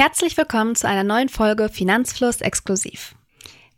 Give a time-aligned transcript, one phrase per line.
[0.00, 3.14] Herzlich willkommen zu einer neuen Folge Finanzfluss exklusiv.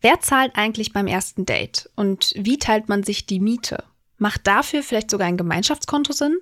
[0.02, 3.82] Wer zahlt eigentlich beim ersten Date und wie teilt man sich die Miete?
[4.18, 6.38] Macht dafür vielleicht sogar ein Gemeinschaftskonto Sinn?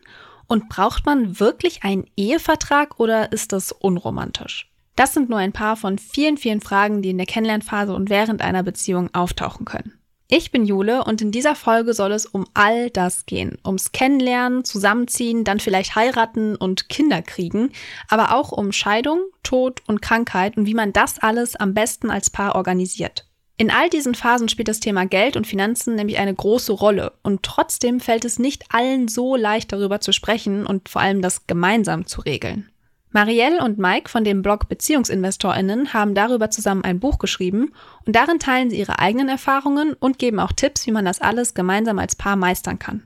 [0.49, 4.71] Und braucht man wirklich einen Ehevertrag oder ist das unromantisch?
[4.97, 8.43] Das sind nur ein paar von vielen, vielen Fragen, die in der Kennenlernphase und während
[8.43, 9.99] einer Beziehung auftauchen können.
[10.33, 13.59] Ich bin Jule und in dieser Folge soll es um all das gehen.
[13.67, 17.73] Ums Kennenlernen, Zusammenziehen, dann vielleicht heiraten und Kinder kriegen,
[18.07, 22.31] aber auch um Scheidung, Tod und Krankheit und wie man das alles am besten als
[22.31, 23.27] Paar organisiert.
[23.57, 27.43] In all diesen Phasen spielt das Thema Geld und Finanzen nämlich eine große Rolle und
[27.43, 32.07] trotzdem fällt es nicht allen so leicht darüber zu sprechen und vor allem das gemeinsam
[32.07, 32.71] zu regeln.
[33.13, 37.73] Marielle und Mike von dem Blog BeziehungsinvestorInnen haben darüber zusammen ein Buch geschrieben
[38.07, 41.55] und darin teilen sie ihre eigenen Erfahrungen und geben auch Tipps, wie man das alles
[41.55, 43.03] gemeinsam als Paar meistern kann.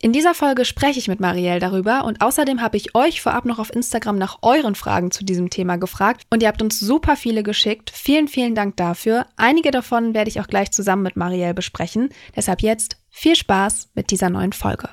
[0.00, 3.60] In dieser Folge spreche ich mit Marielle darüber und außerdem habe ich euch vorab noch
[3.60, 7.44] auf Instagram nach euren Fragen zu diesem Thema gefragt und ihr habt uns super viele
[7.44, 7.90] geschickt.
[7.94, 9.26] Vielen, vielen Dank dafür.
[9.36, 12.08] Einige davon werde ich auch gleich zusammen mit Marielle besprechen.
[12.34, 14.88] Deshalb jetzt viel Spaß mit dieser neuen Folge.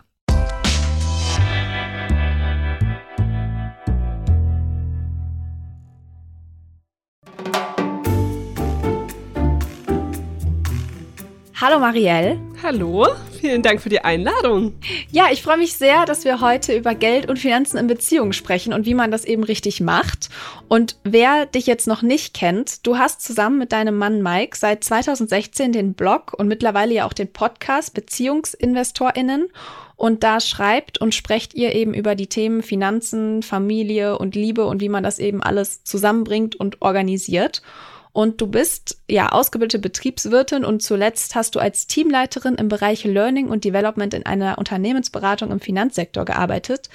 [11.62, 12.40] Hallo Marielle.
[12.64, 13.06] Hallo,
[13.38, 14.76] vielen Dank für die Einladung.
[15.12, 18.72] Ja, ich freue mich sehr, dass wir heute über Geld und Finanzen in Beziehungen sprechen
[18.72, 20.30] und wie man das eben richtig macht.
[20.70, 24.86] Und wer dich jetzt noch nicht kennt, du hast zusammen mit deinem Mann Mike seit
[24.86, 29.50] 2016 den Blog und mittlerweile ja auch den Podcast Beziehungsinvestorinnen.
[29.98, 34.80] Und da schreibt und sprecht ihr eben über die Themen Finanzen, Familie und Liebe und
[34.80, 37.62] wie man das eben alles zusammenbringt und organisiert.
[38.12, 43.50] Und du bist ja ausgebildete Betriebswirtin und zuletzt hast du als Teamleiterin im Bereich Learning
[43.50, 46.90] und Development in einer Unternehmensberatung im Finanzsektor gearbeitet.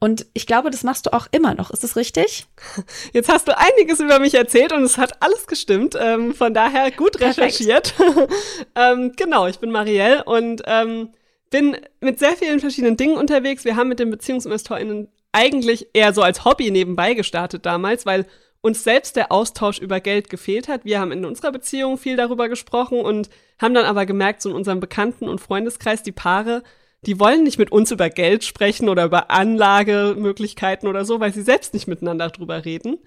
[0.00, 1.70] Und ich glaube, das machst du auch immer noch.
[1.70, 2.46] Ist das richtig?
[3.12, 5.94] Jetzt hast du einiges über mich erzählt und es hat alles gestimmt.
[5.98, 7.94] Ähm, von daher gut recherchiert.
[8.74, 11.10] ähm, genau, ich bin Marielle und ähm,
[11.50, 13.64] bin mit sehr vielen verschiedenen Dingen unterwegs.
[13.64, 18.26] Wir haben mit den BeziehungsinvestorInnen eigentlich eher so als Hobby nebenbei gestartet damals, weil
[18.62, 20.84] uns selbst der Austausch über Geld gefehlt hat.
[20.84, 24.56] Wir haben in unserer Beziehung viel darüber gesprochen und haben dann aber gemerkt, so in
[24.56, 26.62] unserem Bekannten- und Freundeskreis, die Paare,
[27.02, 31.42] die wollen nicht mit uns über Geld sprechen oder über Anlagemöglichkeiten oder so, weil sie
[31.42, 32.98] selbst nicht miteinander drüber reden.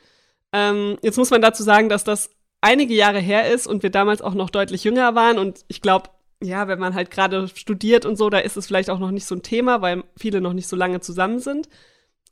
[0.52, 2.32] Ähm, jetzt muss man dazu sagen, dass das
[2.62, 6.10] einige Jahre her ist und wir damals auch noch deutlich jünger waren und ich glaube,
[6.42, 9.26] ja, wenn man halt gerade studiert und so, da ist es vielleicht auch noch nicht
[9.26, 11.70] so ein Thema, weil viele noch nicht so lange zusammen sind.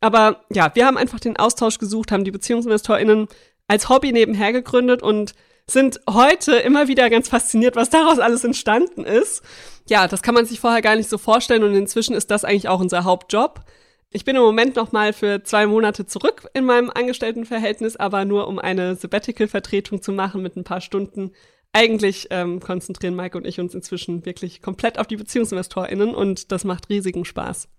[0.02, 3.28] Aber ja, wir haben einfach den Austausch gesucht, haben die BeziehungsinvestorInnen
[3.68, 5.34] als Hobby nebenher gegründet und
[5.68, 9.44] sind heute immer wieder ganz fasziniert, was daraus alles entstanden ist.
[9.88, 12.68] Ja, das kann man sich vorher gar nicht so vorstellen und inzwischen ist das eigentlich
[12.68, 13.62] auch unser Hauptjob.
[14.10, 18.48] Ich bin im Moment noch mal für zwei Monate zurück in meinem Angestelltenverhältnis, aber nur
[18.48, 21.32] um eine Sabbatical-Vertretung zu machen mit ein paar Stunden.
[21.72, 26.66] Eigentlich ähm, konzentrieren Mike und ich uns inzwischen wirklich komplett auf die BeziehungsinvestorInnen und das
[26.66, 27.70] macht riesigen Spaß.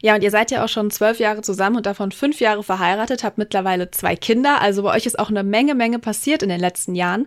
[0.00, 3.24] Ja, und ihr seid ja auch schon zwölf Jahre zusammen und davon fünf Jahre verheiratet,
[3.24, 4.60] habt mittlerweile zwei Kinder.
[4.60, 7.26] Also bei euch ist auch eine Menge, Menge passiert in den letzten Jahren.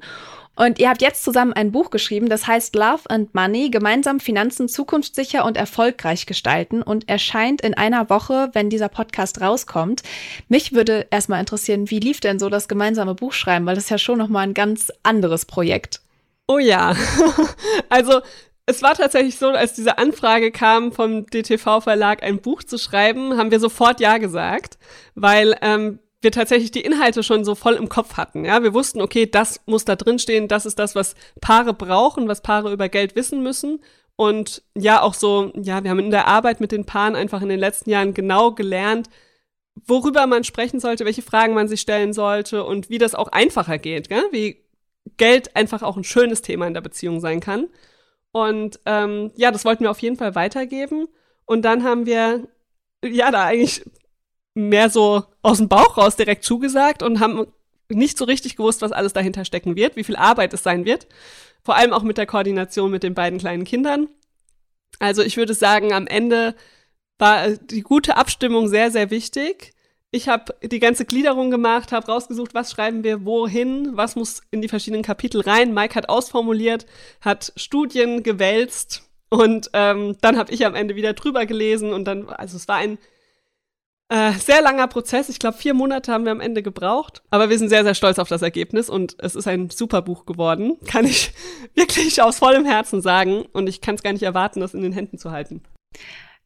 [0.55, 4.67] Und ihr habt jetzt zusammen ein Buch geschrieben, das heißt Love and Money, gemeinsam Finanzen
[4.67, 10.03] zukunftssicher und erfolgreich gestalten und erscheint in einer Woche, wenn dieser Podcast rauskommt.
[10.49, 13.97] Mich würde erstmal interessieren, wie lief denn so das gemeinsame Buchschreiben, weil das ist ja
[13.97, 16.01] schon nochmal ein ganz anderes Projekt.
[16.47, 16.95] Oh ja.
[17.89, 18.19] also
[18.71, 23.51] es war tatsächlich so, als diese Anfrage kam vom DTV-Verlag, ein Buch zu schreiben, haben
[23.51, 24.77] wir sofort Ja gesagt,
[25.13, 28.45] weil ähm, wir tatsächlich die Inhalte schon so voll im Kopf hatten.
[28.45, 32.27] Ja, wir wussten, okay, das muss da drin stehen, das ist das, was Paare brauchen,
[32.27, 33.81] was Paare über Geld wissen müssen.
[34.15, 37.49] Und ja, auch so, ja, wir haben in der Arbeit mit den Paaren einfach in
[37.49, 39.09] den letzten Jahren genau gelernt,
[39.85, 43.77] worüber man sprechen sollte, welche Fragen man sich stellen sollte und wie das auch einfacher
[43.77, 44.23] geht, gell?
[44.31, 44.63] wie
[45.17, 47.67] Geld einfach auch ein schönes Thema in der Beziehung sein kann.
[48.31, 51.07] Und ähm, ja, das wollten wir auf jeden Fall weitergeben.
[51.45, 52.47] Und dann haben wir
[53.03, 53.83] ja da eigentlich
[54.53, 57.47] mehr so aus dem Bauch raus direkt zugesagt und haben
[57.89, 61.07] nicht so richtig gewusst, was alles dahinter stecken wird, wie viel Arbeit es sein wird.
[61.63, 64.07] Vor allem auch mit der Koordination mit den beiden kleinen Kindern.
[64.99, 66.55] Also ich würde sagen, am Ende
[67.17, 69.73] war die gute Abstimmung sehr, sehr wichtig.
[70.13, 74.61] Ich habe die ganze Gliederung gemacht, habe rausgesucht, was schreiben wir wohin, was muss in
[74.61, 75.73] die verschiedenen Kapitel rein.
[75.73, 76.85] Mike hat ausformuliert,
[77.21, 82.27] hat Studien gewälzt und ähm, dann habe ich am Ende wieder drüber gelesen und dann,
[82.27, 82.97] also es war ein
[84.09, 85.29] äh, sehr langer Prozess.
[85.29, 87.23] Ich glaube, vier Monate haben wir am Ende gebraucht.
[87.29, 90.25] Aber wir sind sehr, sehr stolz auf das Ergebnis und es ist ein super Buch
[90.25, 90.77] geworden.
[90.85, 91.31] Kann ich
[91.75, 93.45] wirklich aus vollem Herzen sagen.
[93.53, 95.63] Und ich kann es gar nicht erwarten, das in den Händen zu halten.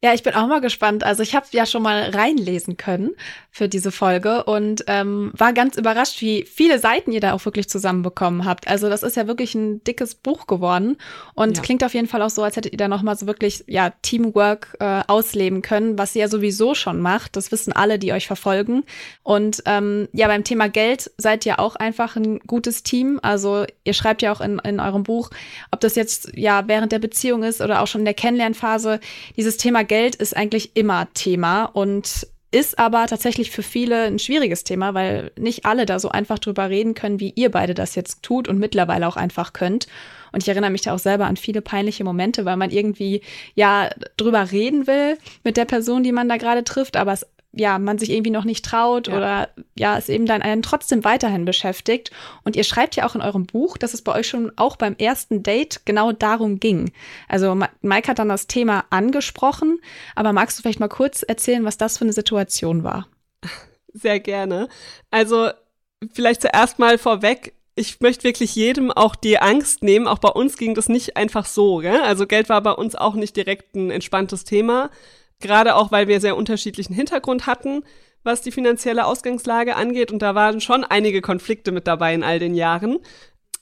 [0.06, 1.02] Ja, ich bin auch mal gespannt.
[1.02, 3.10] Also ich habe ja schon mal reinlesen können
[3.50, 7.68] für diese Folge und ähm, war ganz überrascht, wie viele Seiten ihr da auch wirklich
[7.68, 8.68] zusammenbekommen habt.
[8.68, 10.96] Also das ist ja wirklich ein dickes Buch geworden
[11.34, 11.62] und ja.
[11.64, 14.76] klingt auf jeden Fall auch so, als hättet ihr da nochmal so wirklich ja Teamwork
[14.78, 17.34] äh, ausleben können, was ihr ja sowieso schon macht.
[17.34, 18.84] Das wissen alle, die euch verfolgen.
[19.24, 23.18] Und ähm, ja, beim Thema Geld seid ihr auch einfach ein gutes Team.
[23.22, 25.30] Also ihr schreibt ja auch in, in eurem Buch,
[25.72, 29.00] ob das jetzt ja während der Beziehung ist oder auch schon in der Kennenlernphase,
[29.36, 34.64] dieses Thema Geld ist eigentlich immer Thema und ist aber tatsächlich für viele ein schwieriges
[34.64, 38.22] Thema, weil nicht alle da so einfach drüber reden können, wie ihr beide das jetzt
[38.22, 39.86] tut und mittlerweile auch einfach könnt.
[40.32, 43.22] Und ich erinnere mich da auch selber an viele peinliche Momente, weil man irgendwie
[43.54, 47.26] ja drüber reden will mit der Person, die man da gerade trifft, aber es
[47.56, 49.16] ja, man sich irgendwie noch nicht traut ja.
[49.16, 52.10] oder ja, es eben dann einen trotzdem weiterhin beschäftigt.
[52.44, 54.94] Und ihr schreibt ja auch in eurem Buch, dass es bei euch schon auch beim
[54.98, 56.92] ersten Date genau darum ging.
[57.28, 59.78] Also Mike hat dann das Thema angesprochen,
[60.14, 63.08] aber magst du vielleicht mal kurz erzählen, was das für eine Situation war?
[63.94, 64.68] Sehr gerne.
[65.10, 65.48] Also
[66.12, 70.08] vielleicht zuerst mal vorweg, ich möchte wirklich jedem auch die Angst nehmen.
[70.08, 71.78] Auch bei uns ging das nicht einfach so.
[71.78, 72.00] Gell?
[72.00, 74.90] Also Geld war bei uns auch nicht direkt ein entspanntes Thema.
[75.40, 77.84] Gerade auch, weil wir sehr unterschiedlichen Hintergrund hatten,
[78.22, 80.10] was die finanzielle Ausgangslage angeht.
[80.10, 82.98] Und da waren schon einige Konflikte mit dabei in all den Jahren.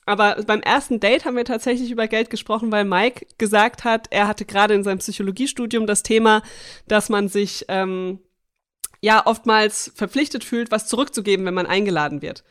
[0.06, 4.28] Aber beim ersten Date haben wir tatsächlich über Geld gesprochen, weil Mike gesagt hat, er
[4.28, 6.42] hatte gerade in seinem Psychologiestudium das Thema,
[6.86, 8.18] dass man sich ähm,
[9.00, 12.44] ja oftmals verpflichtet fühlt, was zurückzugeben, wenn man eingeladen wird.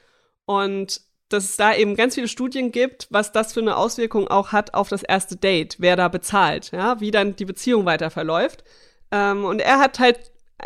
[0.45, 4.51] Und dass es da eben ganz viele Studien gibt, was das für eine Auswirkung auch
[4.51, 8.63] hat auf das erste Date, wer da bezahlt, ja, wie dann die Beziehung weiter verläuft.
[9.13, 10.19] Ähm, und er hat halt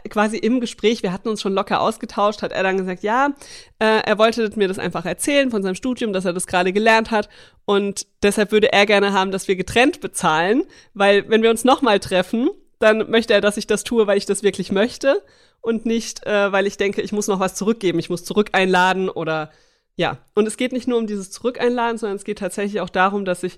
[0.10, 3.34] quasi im Gespräch, wir hatten uns schon locker ausgetauscht, hat er dann gesagt, ja,
[3.80, 7.12] äh, er wollte mir das einfach erzählen von seinem Studium, dass er das gerade gelernt
[7.12, 7.30] hat
[7.66, 10.64] und deshalb würde er gerne haben, dass wir getrennt bezahlen,
[10.94, 12.50] weil wenn wir uns nochmal treffen,
[12.80, 15.22] dann möchte er, dass ich das tue, weil ich das wirklich möchte
[15.62, 19.10] und nicht, äh, weil ich denke, ich muss noch was zurückgeben, ich muss zurück einladen
[19.10, 19.52] oder
[19.96, 20.20] ja.
[20.36, 23.42] Und es geht nicht nur um dieses Zurückeinladen, sondern es geht tatsächlich auch darum, dass
[23.44, 23.58] ich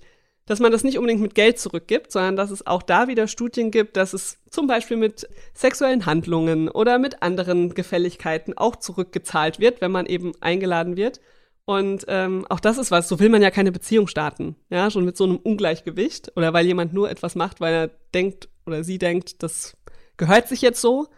[0.50, 3.70] dass man das nicht unbedingt mit Geld zurückgibt, sondern dass es auch da wieder Studien
[3.70, 9.80] gibt, dass es zum Beispiel mit sexuellen Handlungen oder mit anderen Gefälligkeiten auch zurückgezahlt wird,
[9.80, 11.22] wenn man eben eingeladen wird.
[11.66, 15.06] Und ähm, auch das ist was, so will man ja keine Beziehung starten, ja, schon
[15.06, 18.98] mit so einem Ungleichgewicht oder weil jemand nur etwas macht, weil er denkt oder sie
[18.98, 19.78] denkt, das
[20.18, 21.10] gehört sich jetzt so,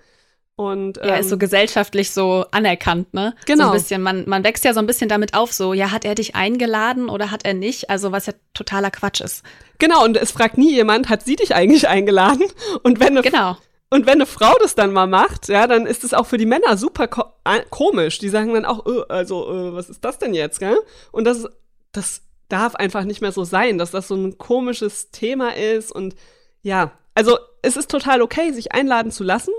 [0.70, 3.36] und, ähm, ja, ist so ähm, gesellschaftlich so anerkannt, ne?
[3.46, 3.66] Genau.
[3.66, 6.06] So ein bisschen, man, man wächst ja so ein bisschen damit auf, so, ja, hat
[6.06, 7.90] er dich eingeladen oder hat er nicht?
[7.90, 9.44] Also, was ja totaler Quatsch ist.
[9.80, 12.44] Genau, und es fragt nie jemand, hat sie dich eigentlich eingeladen?
[12.84, 13.58] Und wenn eine, genau.
[13.90, 16.46] Und wenn eine Frau das dann mal macht, ja, dann ist es auch für die
[16.46, 17.24] Männer super ko
[17.72, 18.20] komisch.
[18.20, 20.78] Die sagen dann auch, äh, also, äh, was ist das denn jetzt, gell?
[21.12, 21.48] Und das,
[21.92, 26.16] das darf einfach nicht mehr so sein, dass das so ein komisches Thema ist und
[26.62, 29.54] ja, also es ist total okay, sich einladen zu lassen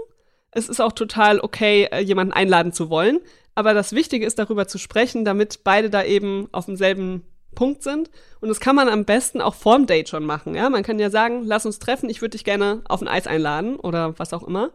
[0.52, 3.20] es ist auch total okay, äh, jemanden einladen zu wollen.
[3.54, 8.10] Aber das Wichtige ist, darüber zu sprechen, damit beide da eben auf demselben Punkt sind.
[8.40, 10.54] Und das kann man am besten auch vorm Date schon machen.
[10.54, 13.26] Ja, man kann ja sagen, lass uns treffen, ich würde dich gerne auf ein Eis
[13.26, 14.70] einladen oder was auch immer.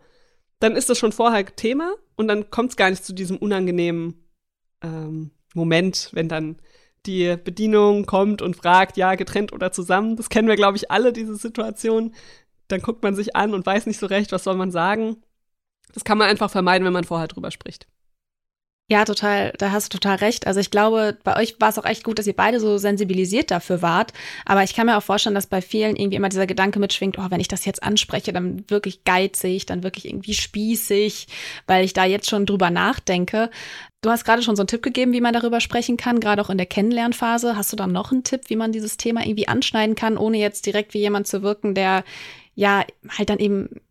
[0.59, 4.27] Dann ist das schon vorher Thema und dann kommt es gar nicht zu diesem unangenehmen
[4.83, 6.57] ähm, Moment, wenn dann
[7.05, 10.15] die Bedienung kommt und fragt, ja, getrennt oder zusammen.
[10.15, 12.13] Das kennen wir, glaube ich, alle, diese Situation.
[12.67, 15.17] Dann guckt man sich an und weiß nicht so recht, was soll man sagen.
[15.93, 17.87] Das kann man einfach vermeiden, wenn man vorher drüber spricht.
[18.89, 20.47] Ja, total, da hast du total recht.
[20.47, 23.51] Also ich glaube, bei euch war es auch echt gut, dass ihr beide so sensibilisiert
[23.51, 24.13] dafür wart.
[24.45, 27.25] Aber ich kann mir auch vorstellen, dass bei vielen irgendwie immer dieser Gedanke mitschwingt, oh,
[27.29, 31.27] wenn ich das jetzt anspreche, dann wirklich geizig, dann wirklich irgendwie spießig,
[31.67, 33.49] weil ich da jetzt schon drüber nachdenke.
[33.99, 36.49] Du hast gerade schon so einen Tipp gegeben, wie man darüber sprechen kann, gerade auch
[36.49, 37.57] in der Kennenlernphase.
[37.57, 40.65] Hast du dann noch einen Tipp, wie man dieses Thema irgendwie anschneiden kann, ohne jetzt
[40.65, 42.05] direkt wie jemand zu wirken, der
[42.55, 42.85] ja
[43.17, 43.81] halt dann eben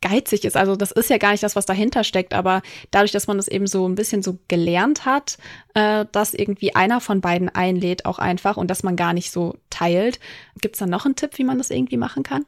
[0.00, 0.56] geizig ist.
[0.56, 3.48] Also das ist ja gar nicht das, was dahinter steckt, aber dadurch, dass man das
[3.48, 5.38] eben so ein bisschen so gelernt hat,
[5.74, 9.56] äh, dass irgendwie einer von beiden einlädt auch einfach und dass man gar nicht so
[9.70, 10.20] teilt.
[10.60, 12.44] Gibt es da noch einen Tipp, wie man das irgendwie machen kann?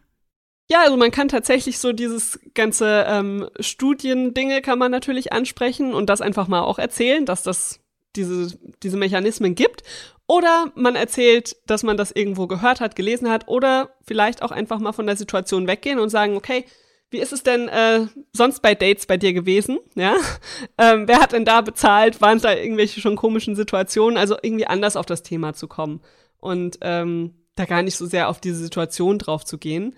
[0.68, 6.10] Ja, also man kann tatsächlich so dieses ganze ähm, Studiendinge kann man natürlich ansprechen und
[6.10, 7.80] das einfach mal auch erzählen, dass das
[8.16, 9.84] diese, diese Mechanismen gibt.
[10.26, 14.80] Oder man erzählt, dass man das irgendwo gehört hat, gelesen hat oder vielleicht auch einfach
[14.80, 16.64] mal von der Situation weggehen und sagen, okay,
[17.10, 19.78] wie ist es denn äh, sonst bei Dates bei dir gewesen?
[19.94, 20.16] Ja,
[20.78, 22.20] ähm, wer hat denn da bezahlt?
[22.20, 24.18] Waren da irgendwelche schon komischen Situationen?
[24.18, 26.00] Also irgendwie anders auf das Thema zu kommen
[26.38, 29.96] und ähm, da gar nicht so sehr auf diese Situation drauf zu gehen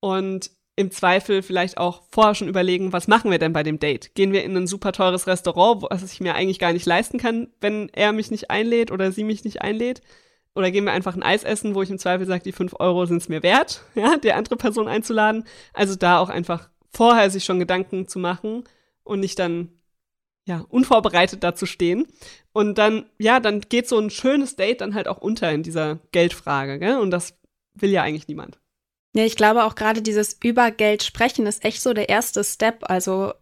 [0.00, 4.14] und im Zweifel vielleicht auch vorher schon überlegen, was machen wir denn bei dem Date?
[4.14, 7.48] Gehen wir in ein super teures Restaurant, was ich mir eigentlich gar nicht leisten kann,
[7.60, 10.02] wenn er mich nicht einlädt oder sie mich nicht einlädt?
[10.56, 13.04] Oder gehen wir einfach ein Eis essen, wo ich im Zweifel sage, die fünf Euro
[13.06, 15.44] sind es mir wert, ja, die andere Person einzuladen.
[15.72, 18.64] Also da auch einfach vorher sich schon Gedanken zu machen
[19.04, 19.68] und nicht dann
[20.46, 22.06] ja, unvorbereitet dazu stehen.
[22.52, 25.98] Und dann, ja, dann geht so ein schönes Date dann halt auch unter in dieser
[26.12, 26.98] Geldfrage, gell?
[26.98, 27.36] Und das
[27.74, 28.58] will ja eigentlich niemand.
[29.14, 32.88] Ja, ich glaube auch gerade dieses über Geld sprechen ist echt so der erste Step.
[32.88, 33.32] Also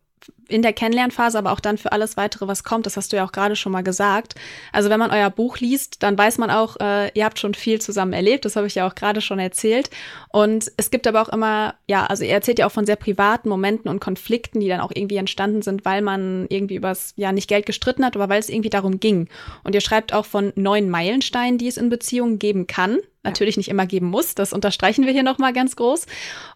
[0.49, 2.87] in der Kennenlernphase, aber auch dann für alles weitere, was kommt.
[2.87, 4.35] Das hast du ja auch gerade schon mal gesagt.
[4.73, 7.81] Also wenn man euer Buch liest, dann weiß man auch, äh, ihr habt schon viel
[7.81, 8.45] zusammen erlebt.
[8.45, 9.91] Das habe ich ja auch gerade schon erzählt.
[10.29, 13.49] Und es gibt aber auch immer, ja, also ihr erzählt ja auch von sehr privaten
[13.49, 17.49] Momenten und Konflikten, die dann auch irgendwie entstanden sind, weil man irgendwie übers, ja, nicht
[17.49, 19.29] Geld gestritten hat, aber weil es irgendwie darum ging.
[19.63, 23.69] Und ihr schreibt auch von neuen Meilensteinen, die es in Beziehungen geben kann natürlich nicht
[23.69, 24.35] immer geben muss.
[24.35, 26.07] Das unterstreichen wir hier nochmal ganz groß.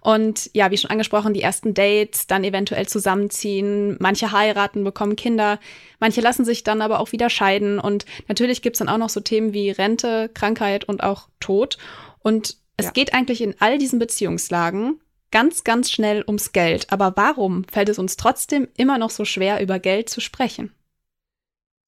[0.01, 5.59] Und ja, wie schon angesprochen, die ersten Dates, dann eventuell zusammenziehen, manche heiraten, bekommen Kinder,
[6.01, 7.79] manche lassen sich dann aber auch wieder scheiden.
[7.79, 11.79] Und natürlich gibt's dann auch noch so Themen wie Rente, Krankheit und auch Tod.
[12.21, 12.91] Und es ja.
[12.93, 16.87] geht eigentlich in all diesen Beziehungslagen ganz, ganz schnell ums Geld.
[16.91, 20.73] Aber warum fällt es uns trotzdem immer noch so schwer, über Geld zu sprechen?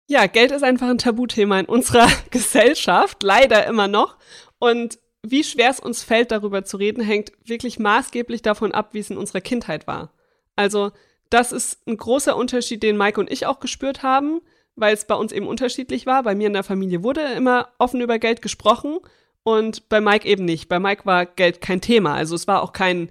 [0.09, 4.16] Ja, Geld ist einfach ein Tabuthema in unserer Gesellschaft, leider immer noch.
[4.59, 9.00] Und wie schwer es uns fällt, darüber zu reden, hängt wirklich maßgeblich davon ab, wie
[9.00, 10.12] es in unserer Kindheit war.
[10.56, 10.92] Also,
[11.30, 14.40] das ist ein großer Unterschied, den Mike und ich auch gespürt haben,
[14.75, 16.22] weil es bei uns eben unterschiedlich war.
[16.25, 18.99] Bei mir in der Familie wurde immer offen über Geld gesprochen
[19.42, 20.68] und bei Mike eben nicht.
[20.68, 22.14] Bei Mike war Geld kein Thema.
[22.14, 23.10] Also es war auch kein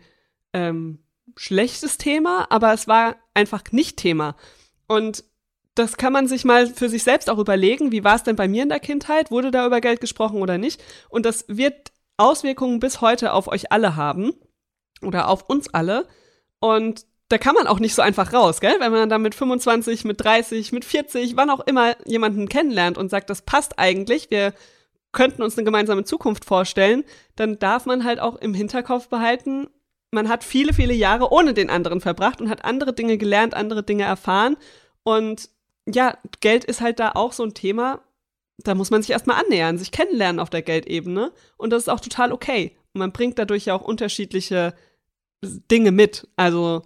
[0.53, 0.99] ähm,
[1.35, 4.35] schlechtes Thema, aber es war einfach nicht Thema.
[4.87, 5.23] Und
[5.75, 7.91] das kann man sich mal für sich selbst auch überlegen.
[7.91, 9.31] Wie war es denn bei mir in der Kindheit?
[9.31, 10.83] Wurde da über Geld gesprochen oder nicht?
[11.07, 14.33] Und das wird Auswirkungen bis heute auf euch alle haben
[15.01, 16.05] oder auf uns alle.
[16.59, 18.75] Und da kann man auch nicht so einfach raus, gell?
[18.79, 23.09] Wenn man dann mit 25, mit 30, mit 40, wann auch immer jemanden kennenlernt und
[23.09, 24.53] sagt, das passt eigentlich, wir
[25.11, 27.03] könnten uns eine gemeinsame Zukunft vorstellen,
[27.35, 29.67] dann darf man halt auch im Hinterkopf behalten,
[30.11, 33.83] man hat viele, viele Jahre ohne den anderen verbracht und hat andere Dinge gelernt, andere
[33.83, 34.57] Dinge erfahren
[35.03, 35.49] und
[35.87, 38.01] ja, Geld ist halt da auch so ein Thema,
[38.63, 41.31] da muss man sich erstmal annähern, sich kennenlernen auf der Geldebene.
[41.57, 42.75] Und das ist auch total okay.
[42.93, 44.73] Und man bringt dadurch ja auch unterschiedliche
[45.41, 46.27] Dinge mit.
[46.35, 46.83] Also,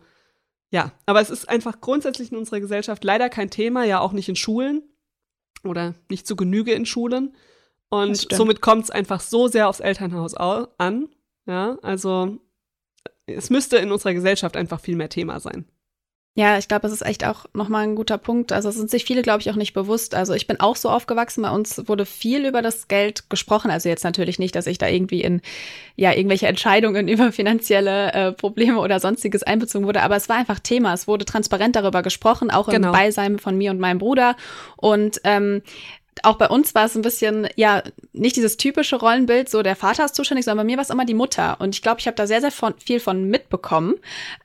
[0.73, 4.27] ja, aber es ist einfach grundsätzlich in unserer Gesellschaft leider kein Thema, ja auch nicht
[4.27, 4.81] in Schulen
[5.63, 7.35] oder nicht zu Genüge in Schulen.
[7.89, 11.09] Und somit kommt es einfach so sehr aufs Elternhaus an.
[11.45, 12.39] Ja, also
[13.27, 15.65] es müsste in unserer Gesellschaft einfach viel mehr Thema sein.
[16.35, 18.51] Ja, ich glaube, es ist echt auch nochmal ein guter Punkt.
[18.51, 20.15] Also es sind sich viele, glaube ich, auch nicht bewusst.
[20.15, 23.69] Also ich bin auch so aufgewachsen, bei uns wurde viel über das Geld gesprochen.
[23.69, 25.41] Also jetzt natürlich nicht, dass ich da irgendwie in
[25.95, 30.57] ja irgendwelche Entscheidungen über finanzielle äh, Probleme oder sonstiges einbezogen wurde, aber es war einfach
[30.59, 30.95] Thema.
[30.95, 32.91] Es wurde transparent darüber gesprochen, auch im genau.
[32.91, 34.35] Beisein von mir und meinem Bruder.
[34.75, 35.61] Und ähm,
[36.21, 40.05] auch bei uns war es ein bisschen, ja, nicht dieses typische Rollenbild, so der Vater
[40.05, 41.57] ist zuständig, sondern bei mir war es immer die Mutter.
[41.59, 43.95] Und ich glaube, ich habe da sehr, sehr von, viel von mitbekommen.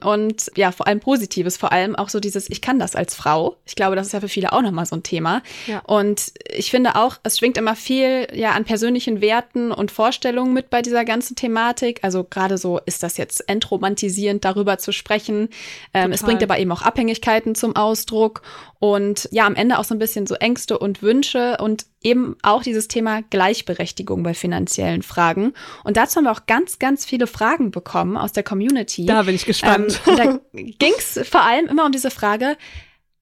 [0.03, 3.57] Und ja, vor allem Positives, vor allem auch so dieses, ich kann das als Frau.
[3.67, 5.43] Ich glaube, das ist ja für viele auch nochmal so ein Thema.
[5.67, 5.81] Ja.
[5.81, 10.71] Und ich finde auch, es schwingt immer viel ja an persönlichen Werten und Vorstellungen mit
[10.71, 12.01] bei dieser ganzen Thematik.
[12.03, 15.49] Also gerade so, ist das jetzt entromantisierend, darüber zu sprechen.
[15.93, 18.43] Ähm, es bringt aber eben auch Abhängigkeiten zum Ausdruck.
[18.81, 22.63] Und ja, am Ende auch so ein bisschen so Ängste und Wünsche und eben auch
[22.63, 25.53] dieses Thema Gleichberechtigung bei finanziellen Fragen.
[25.83, 29.07] Und dazu haben wir auch ganz, ganz viele Fragen bekommen aus der Community.
[29.07, 30.01] Da bin ich gespannt.
[30.07, 32.57] Ähm, da ging es vor allem immer um diese Frage,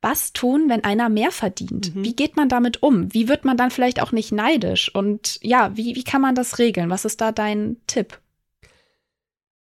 [0.02, 1.94] was tun, wenn einer mehr verdient?
[1.94, 2.04] Mhm.
[2.04, 3.12] Wie geht man damit um?
[3.14, 4.94] Wie wird man dann vielleicht auch nicht neidisch?
[4.94, 6.90] Und ja, wie, wie kann man das regeln?
[6.90, 8.20] Was ist da dein Tipp?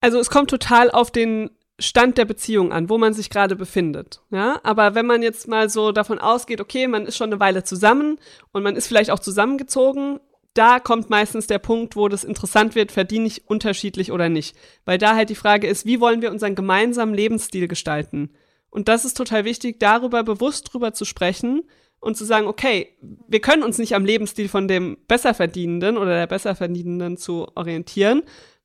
[0.00, 4.20] Also es kommt total auf den Stand der Beziehung an, wo man sich gerade befindet.
[4.30, 7.64] Ja, aber wenn man jetzt mal so davon ausgeht, okay, man ist schon eine Weile
[7.64, 8.18] zusammen
[8.52, 10.20] und man ist vielleicht auch zusammengezogen,
[10.54, 14.54] da kommt meistens der Punkt, wo das interessant wird, verdiene ich unterschiedlich oder nicht.
[14.84, 18.30] Weil da halt die Frage ist, wie wollen wir unseren gemeinsamen Lebensstil gestalten?
[18.70, 21.62] Und das ist total wichtig, darüber bewusst drüber zu sprechen
[22.00, 22.96] und zu sagen, okay,
[23.28, 28.22] wir können uns nicht am Lebensstil von dem Besserverdienenden oder der Besserverdienenden zu orientieren,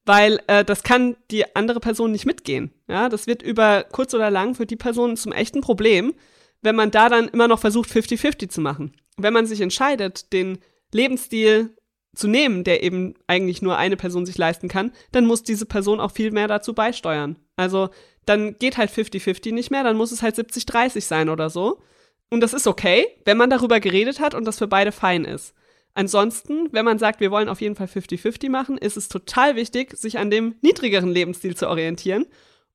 [0.07, 2.71] weil äh, das kann die andere Person nicht mitgehen.
[2.87, 6.13] Ja, das wird über kurz oder lang für die Person zum echten Problem,
[6.61, 8.93] wenn man da dann immer noch versucht, 50-50 zu machen.
[9.17, 10.59] Wenn man sich entscheidet, den
[10.93, 11.75] Lebensstil
[12.15, 15.99] zu nehmen, der eben eigentlich nur eine Person sich leisten kann, dann muss diese Person
[15.99, 17.35] auch viel mehr dazu beisteuern.
[17.57, 17.89] Also
[18.25, 21.81] dann geht halt 50-50 nicht mehr, dann muss es halt 70-30 sein oder so.
[22.29, 25.53] Und das ist okay, wenn man darüber geredet hat und das für beide fein ist.
[25.97, 29.97] Ansonsten, wenn man sagt, wir wollen auf jeden Fall 50-50 machen, ist es total wichtig,
[29.97, 32.27] sich an dem niedrigeren Lebensstil zu orientieren.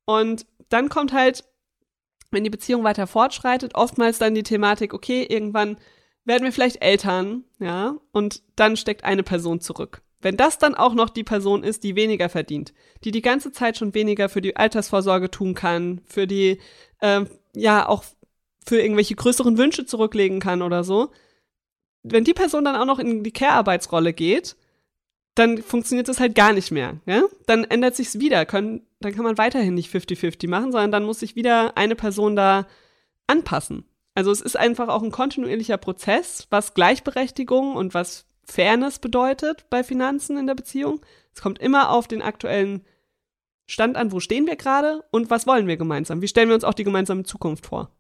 [0.05, 1.45] Und dann kommt halt,
[2.33, 5.77] wenn die Beziehung weiter fortschreitet, oftmals dann die Thematik, okay, irgendwann
[6.25, 10.03] werden wir vielleicht Eltern, ja, und dann steckt eine Person zurück.
[10.21, 12.75] Wenn das dann auch noch die Person ist, die weniger verdient,
[13.05, 16.59] die die ganze Zeit schon weniger für die Altersvorsorge tun kann, für die,
[16.99, 17.25] äh,
[17.55, 18.03] ja, auch
[18.67, 21.13] für irgendwelche größeren Wünsche zurücklegen kann oder so,
[22.03, 24.57] wenn die Person dann auch noch in die Care-Arbeitsrolle geht,
[25.35, 27.01] dann funktioniert das halt gar nicht mehr.
[27.07, 27.23] Ja?
[27.47, 28.45] Dann ändert sich's wieder.
[28.45, 32.37] Können, dann kann man weiterhin nicht 50-50 machen, sondern dann muss sich wieder eine Person
[32.37, 32.67] da
[33.27, 33.85] anpassen.
[34.15, 39.83] Also es ist einfach auch ein kontinuierlicher Prozess, was Gleichberechtigung und was Fairness bedeutet bei
[39.83, 41.01] Finanzen in der Beziehung.
[41.35, 42.85] Es kommt immer auf den aktuellen
[43.67, 46.21] Stand an, wo stehen wir gerade und was wollen wir gemeinsam?
[46.21, 47.91] Wie stellen wir uns auch die gemeinsame Zukunft vor?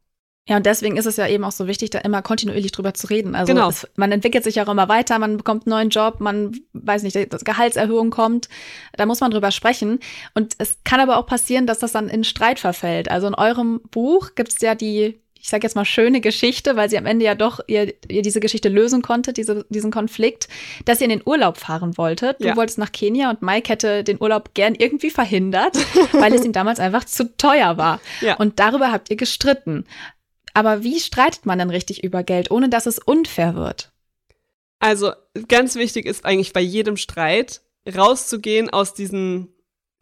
[0.48, 3.06] Ja, und deswegen ist es ja eben auch so wichtig, da immer kontinuierlich drüber zu
[3.06, 3.36] reden.
[3.36, 3.68] Also genau.
[3.68, 7.04] es, man entwickelt sich ja auch immer weiter, man bekommt einen neuen Job, man weiß
[7.04, 8.48] nicht, dass Gehaltserhöhung kommt.
[8.96, 10.00] Da muss man drüber sprechen.
[10.34, 13.08] Und es kann aber auch passieren, dass das dann in Streit verfällt.
[13.08, 16.88] Also in eurem Buch gibt es ja die ich sage jetzt mal, schöne Geschichte, weil
[16.88, 20.48] sie am Ende ja doch ihr, ihr diese Geschichte lösen konnte, diese, diesen Konflikt,
[20.84, 22.40] dass ihr in den Urlaub fahren wolltet.
[22.40, 22.56] Du ja.
[22.56, 25.76] wolltest nach Kenia und Mike hätte den Urlaub gern irgendwie verhindert,
[26.12, 28.00] weil es ihm damals einfach zu teuer war.
[28.20, 28.36] Ja.
[28.36, 29.84] Und darüber habt ihr gestritten.
[30.54, 33.92] Aber wie streitet man denn richtig über Geld, ohne dass es unfair wird?
[34.78, 35.12] Also
[35.48, 39.48] ganz wichtig ist eigentlich bei jedem Streit rauszugehen aus diesen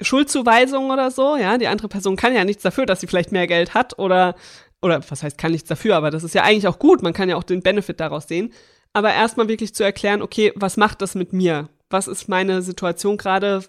[0.00, 3.46] Schuldzuweisungen oder so, ja, die andere Person kann ja nichts dafür, dass sie vielleicht mehr
[3.46, 4.34] Geld hat oder
[4.82, 7.28] oder was heißt, kann nichts dafür, aber das ist ja eigentlich auch gut, man kann
[7.28, 8.52] ja auch den Benefit daraus sehen.
[8.92, 11.68] Aber erstmal wirklich zu erklären, okay, was macht das mit mir?
[11.90, 13.62] Was ist meine Situation gerade?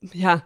[0.00, 0.44] Ja,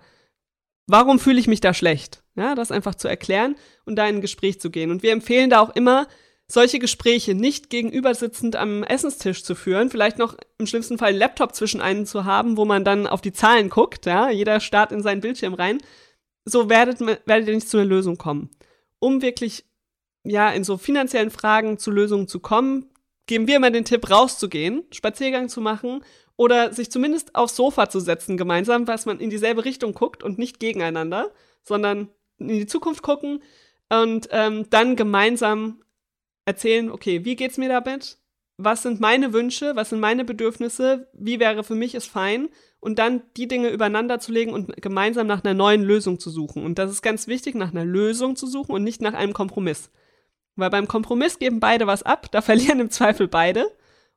[0.86, 2.22] warum fühle ich mich da schlecht?
[2.34, 3.56] Ja, das einfach zu erklären
[3.88, 4.92] und da in ein Gespräch zu gehen.
[4.92, 6.06] Und wir empfehlen da auch immer,
[6.46, 11.18] solche Gespräche nicht gegenüber sitzend am Essenstisch zu führen, vielleicht noch im schlimmsten Fall einen
[11.18, 14.92] Laptop zwischen einen zu haben, wo man dann auf die Zahlen guckt, ja, jeder starrt
[14.92, 15.78] in seinen Bildschirm rein.
[16.44, 18.50] So werdet, werdet ihr nicht zu einer Lösung kommen.
[18.98, 19.64] Um wirklich
[20.24, 22.90] ja, in so finanziellen Fragen zu Lösungen zu kommen,
[23.26, 26.02] geben wir immer den Tipp, rauszugehen, Spaziergang zu machen
[26.36, 30.38] oder sich zumindest aufs Sofa zu setzen gemeinsam, was man in dieselbe Richtung guckt und
[30.38, 31.30] nicht gegeneinander,
[31.62, 33.42] sondern in die Zukunft gucken
[33.90, 35.82] und ähm, dann gemeinsam
[36.44, 38.18] erzählen, okay, wie geht's mir damit?
[38.56, 39.76] Was sind meine Wünsche?
[39.76, 41.08] Was sind meine Bedürfnisse?
[41.12, 42.48] Wie wäre für mich es fein?
[42.80, 46.64] Und dann die Dinge übereinander zu legen und gemeinsam nach einer neuen Lösung zu suchen.
[46.64, 49.90] Und das ist ganz wichtig, nach einer Lösung zu suchen und nicht nach einem Kompromiss.
[50.56, 53.66] Weil beim Kompromiss geben beide was ab, da verlieren im Zweifel beide.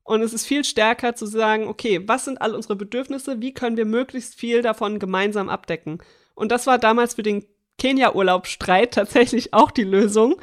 [0.04, 3.42] Und es ist viel stärker zu sagen, okay, was sind all unsere Bedürfnisse?
[3.42, 6.00] Wie können wir möglichst viel davon gemeinsam abdecken?
[6.34, 7.46] Und das war damals für den
[7.82, 10.36] Kenia-Urlaubsstreit tatsächlich auch die Lösung.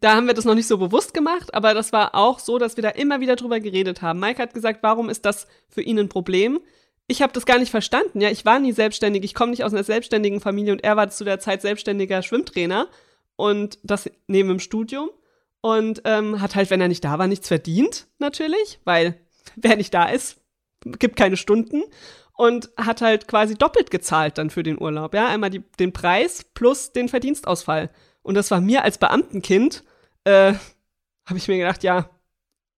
[0.00, 2.76] Da haben wir das noch nicht so bewusst gemacht, aber das war auch so, dass
[2.76, 4.20] wir da immer wieder drüber geredet haben.
[4.20, 6.60] Mike hat gesagt, warum ist das für ihn ein Problem?
[7.08, 8.20] Ich habe das gar nicht verstanden.
[8.20, 11.08] Ja, ich war nie selbstständig, ich komme nicht aus einer selbstständigen Familie und er war
[11.08, 12.88] zu der Zeit selbstständiger Schwimmtrainer
[13.34, 15.10] und das neben dem Studium
[15.60, 19.18] und ähm, hat halt, wenn er nicht da war, nichts verdient, natürlich, weil
[19.56, 20.40] wer nicht da ist,
[20.84, 21.82] gibt keine Stunden
[22.36, 25.14] und hat halt quasi doppelt gezahlt dann für den Urlaub.
[25.14, 27.90] Ja, einmal die, den Preis plus den Verdienstausfall.
[28.22, 29.84] Und das war mir als Beamtenkind,
[30.24, 30.54] äh,
[31.24, 32.10] habe ich mir gedacht, ja,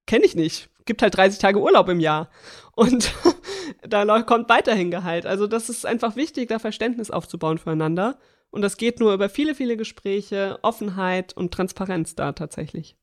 [0.07, 0.71] kenne ich nicht.
[0.85, 2.31] Gibt halt 30 Tage Urlaub im Jahr.
[2.73, 3.13] Und
[3.83, 5.27] da kommt weiterhin Gehalt.
[5.27, 8.19] Also das ist einfach wichtig, da Verständnis aufzubauen füreinander.
[8.51, 12.97] Und das geht nur über viele, viele Gespräche, Offenheit und Transparenz da tatsächlich.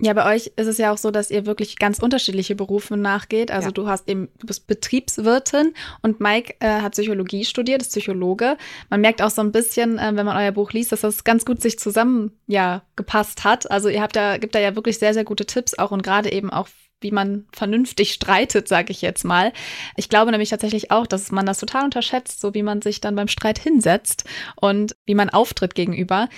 [0.00, 3.50] Ja, bei euch ist es ja auch so, dass ihr wirklich ganz unterschiedliche Berufe nachgeht.
[3.50, 3.72] Also ja.
[3.72, 8.56] du hast eben, du bist Betriebswirtin und Mike äh, hat Psychologie studiert, ist Psychologe.
[8.90, 11.44] Man merkt auch so ein bisschen, äh, wenn man euer Buch liest, dass das ganz
[11.44, 13.68] gut sich zusammen ja gepasst hat.
[13.72, 16.30] Also ihr habt da, gibt da ja wirklich sehr, sehr gute Tipps auch und gerade
[16.30, 16.68] eben auch
[17.00, 19.52] wie man vernünftig streitet, sage ich jetzt mal.
[19.96, 23.14] Ich glaube nämlich tatsächlich auch, dass man das total unterschätzt, so wie man sich dann
[23.14, 24.24] beim Streit hinsetzt
[24.56, 26.28] und wie man auftritt gegenüber.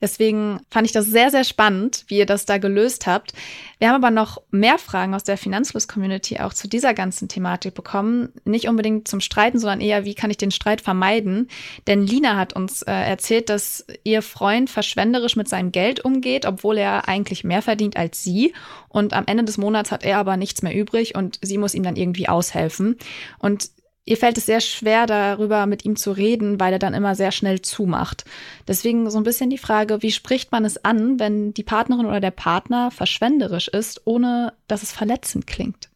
[0.00, 3.32] Deswegen fand ich das sehr, sehr spannend, wie ihr das da gelöst habt.
[3.78, 8.32] Wir haben aber noch mehr Fragen aus der Finanzfluss-Community auch zu dieser ganzen Thematik bekommen.
[8.44, 11.48] Nicht unbedingt zum Streiten, sondern eher, wie kann ich den Streit vermeiden?
[11.86, 16.78] Denn Lina hat uns äh, erzählt, dass ihr Freund verschwenderisch mit seinem Geld umgeht, obwohl
[16.78, 18.54] er eigentlich mehr verdient als sie.
[18.88, 21.82] Und am Ende des Monats hat er aber nichts mehr übrig und sie muss ihm
[21.82, 22.96] dann irgendwie aushelfen.
[23.38, 23.70] Und
[24.06, 27.32] ihr fällt es sehr schwer, darüber mit ihm zu reden, weil er dann immer sehr
[27.32, 28.24] schnell zumacht.
[28.66, 32.20] Deswegen so ein bisschen die Frage, wie spricht man es an, wenn die Partnerin oder
[32.20, 35.90] der Partner verschwenderisch ist, ohne dass es verletzend klingt?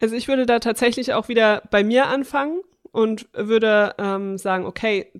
[0.00, 2.60] Also ich würde da tatsächlich auch wieder bei mir anfangen
[2.92, 5.12] und würde ähm, sagen, okay,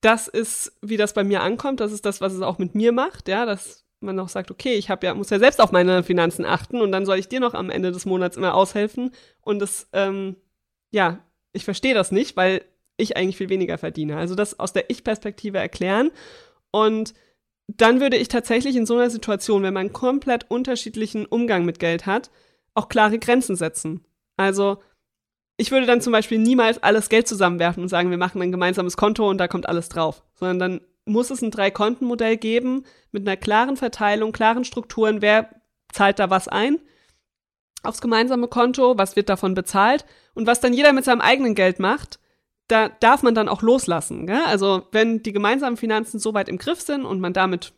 [0.00, 2.92] das ist, wie das bei mir ankommt, das ist das, was es auch mit mir
[2.92, 6.44] macht, ja, dass man auch sagt, okay, ich ja, muss ja selbst auf meine Finanzen
[6.44, 9.88] achten und dann soll ich dir noch am Ende des Monats immer aushelfen und das,
[9.92, 10.36] ähm,
[10.90, 11.20] ja,
[11.56, 12.62] ich verstehe das nicht, weil
[12.96, 14.16] ich eigentlich viel weniger verdiene.
[14.16, 16.10] Also das aus der Ich-Perspektive erklären.
[16.70, 17.14] Und
[17.66, 22.06] dann würde ich tatsächlich in so einer Situation, wenn man komplett unterschiedlichen Umgang mit Geld
[22.06, 22.30] hat,
[22.74, 24.04] auch klare Grenzen setzen.
[24.36, 24.78] Also
[25.56, 28.96] ich würde dann zum Beispiel niemals alles Geld zusammenwerfen und sagen, wir machen ein gemeinsames
[28.96, 33.36] Konto und da kommt alles drauf, sondern dann muss es ein Drei-Konten-Modell geben mit einer
[33.36, 35.48] klaren Verteilung, klaren Strukturen, wer
[35.92, 36.78] zahlt da was ein
[37.82, 41.78] aufs gemeinsame Konto, was wird davon bezahlt und was dann jeder mit seinem eigenen Geld
[41.78, 42.18] macht,
[42.68, 44.26] da darf man dann auch loslassen.
[44.26, 44.42] Gell?
[44.46, 47.72] Also wenn die gemeinsamen Finanzen so weit im Griff sind und man damit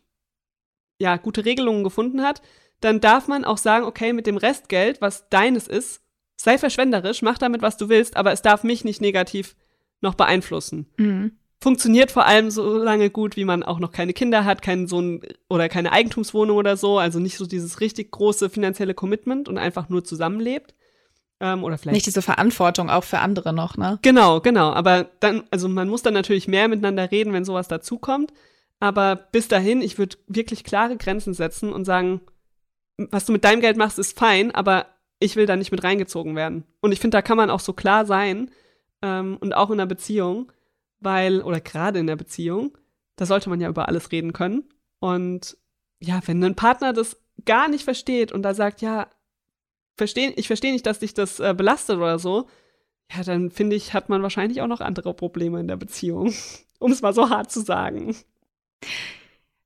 [0.99, 2.41] ja gute Regelungen gefunden hat,
[2.81, 6.01] dann darf man auch sagen, okay, mit dem Restgeld, was deines ist,
[6.35, 9.55] sei verschwenderisch, mach damit, was du willst, aber es darf mich nicht negativ
[10.01, 10.87] noch beeinflussen.
[10.97, 11.38] Mhm.
[11.61, 15.21] Funktioniert vor allem so lange gut, wie man auch noch keine Kinder hat, keinen Sohn
[15.49, 19.89] oder keine Eigentumswohnung oder so, also nicht so dieses richtig große finanzielle Commitment und einfach
[19.89, 20.73] nur zusammenlebt.
[21.41, 21.95] Ähm, oder vielleicht.
[21.95, 23.99] Nicht diese Verantwortung auch für andere noch, ne?
[24.01, 24.71] Genau, genau.
[24.71, 28.33] Aber dann, also man muss dann natürlich mehr miteinander reden, wenn sowas dazukommt.
[28.79, 32.21] Aber bis dahin, ich würde wirklich klare Grenzen setzen und sagen,
[32.97, 34.87] was du mit deinem Geld machst, ist fein, aber
[35.19, 36.63] ich will da nicht mit reingezogen werden.
[36.81, 38.51] Und ich finde, da kann man auch so klar sein
[39.01, 40.51] ähm, und auch in einer Beziehung,
[40.99, 42.77] weil, oder gerade in der Beziehung,
[43.15, 44.63] da sollte man ja über alles reden können.
[44.99, 45.57] Und
[45.99, 49.09] ja, wenn ein Partner das gar nicht versteht und da sagt, ja,
[49.97, 52.47] versteh, ich verstehe nicht, dass dich das äh, belastet oder so,
[53.11, 56.33] ja, dann finde ich, hat man wahrscheinlich auch noch andere Probleme in der Beziehung,
[56.79, 58.15] um es mal so hart zu sagen.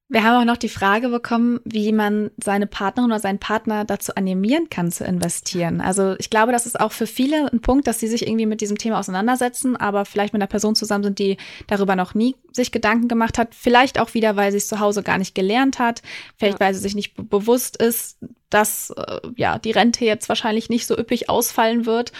[0.09, 4.13] Wir haben auch noch die Frage bekommen, wie man seine Partnerin oder seinen Partner dazu
[4.15, 5.81] animieren kann, zu investieren.
[5.81, 8.61] Also ich glaube, das ist auch für viele ein Punkt, dass sie sich irgendwie mit
[8.61, 11.37] diesem Thema auseinandersetzen, aber vielleicht mit einer Person zusammen sind, die
[11.67, 13.55] darüber noch nie sich Gedanken gemacht hat.
[13.55, 16.01] Vielleicht auch wieder, weil sie es zu Hause gar nicht gelernt hat.
[16.37, 16.65] Vielleicht, ja.
[16.65, 20.97] weil sie sich nicht bewusst ist, dass äh, ja die Rente jetzt wahrscheinlich nicht so
[20.97, 22.11] üppig ausfallen wird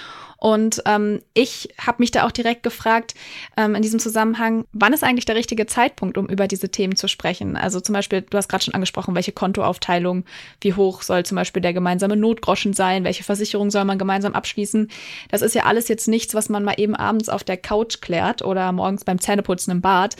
[0.43, 3.15] und ähm, ich habe mich da auch direkt gefragt,
[3.56, 7.08] ähm, in diesem Zusammenhang, wann ist eigentlich der richtige Zeitpunkt, um über diese Themen zu
[7.08, 7.56] sprechen?
[7.56, 10.25] Also zum Beispiel, du hast gerade schon angesprochen, welche Kontoaufteilung,
[10.60, 14.91] wie hoch soll zum Beispiel der gemeinsame Notgroschen sein, welche Versicherung soll man gemeinsam abschließen?
[15.32, 18.41] Das ist ja alles jetzt nichts, was man mal eben abends auf der Couch klärt
[18.41, 20.17] oder morgens beim Zähneputzen im Bad.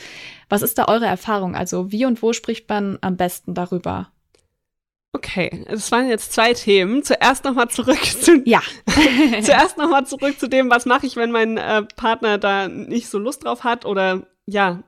[0.48, 1.54] Was ist da eure Erfahrung?
[1.54, 4.08] Also wie und wo spricht man am besten darüber?
[5.14, 7.04] Okay, es waren jetzt zwei Themen.
[7.04, 8.60] Zuerst nochmal zurück zu ja.
[9.42, 13.08] zuerst noch mal zurück zu dem, was mache ich, wenn mein äh, Partner da nicht
[13.08, 14.82] so Lust drauf hat oder ja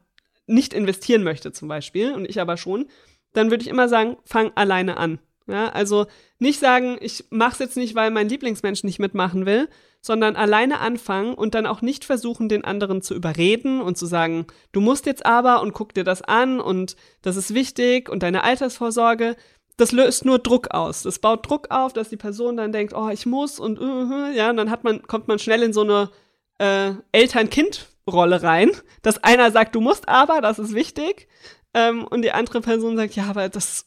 [0.48, 2.88] nicht investieren möchte zum Beispiel und ich aber schon.
[3.34, 5.20] Dann würde ich immer sagen, fang alleine an.
[5.48, 6.06] Ja, also
[6.40, 9.68] nicht sagen, ich mache es jetzt nicht, weil mein Lieblingsmensch nicht mitmachen will,
[10.00, 14.46] sondern alleine anfangen und dann auch nicht versuchen, den anderen zu überreden und zu sagen,
[14.72, 18.42] du musst jetzt aber und guck dir das an und das ist wichtig und deine
[18.42, 19.36] Altersvorsorge,
[19.76, 21.02] das löst nur Druck aus.
[21.02, 24.50] Das baut Druck auf, dass die Person dann denkt, oh, ich muss und uh, ja,
[24.50, 26.10] und dann hat man, kommt man schnell in so eine
[26.58, 28.70] äh, Eltern-Kind-Rolle rein,
[29.02, 31.28] dass einer sagt, du musst aber, das ist wichtig,
[31.74, 33.86] ähm, und die andere Person sagt, ja, aber das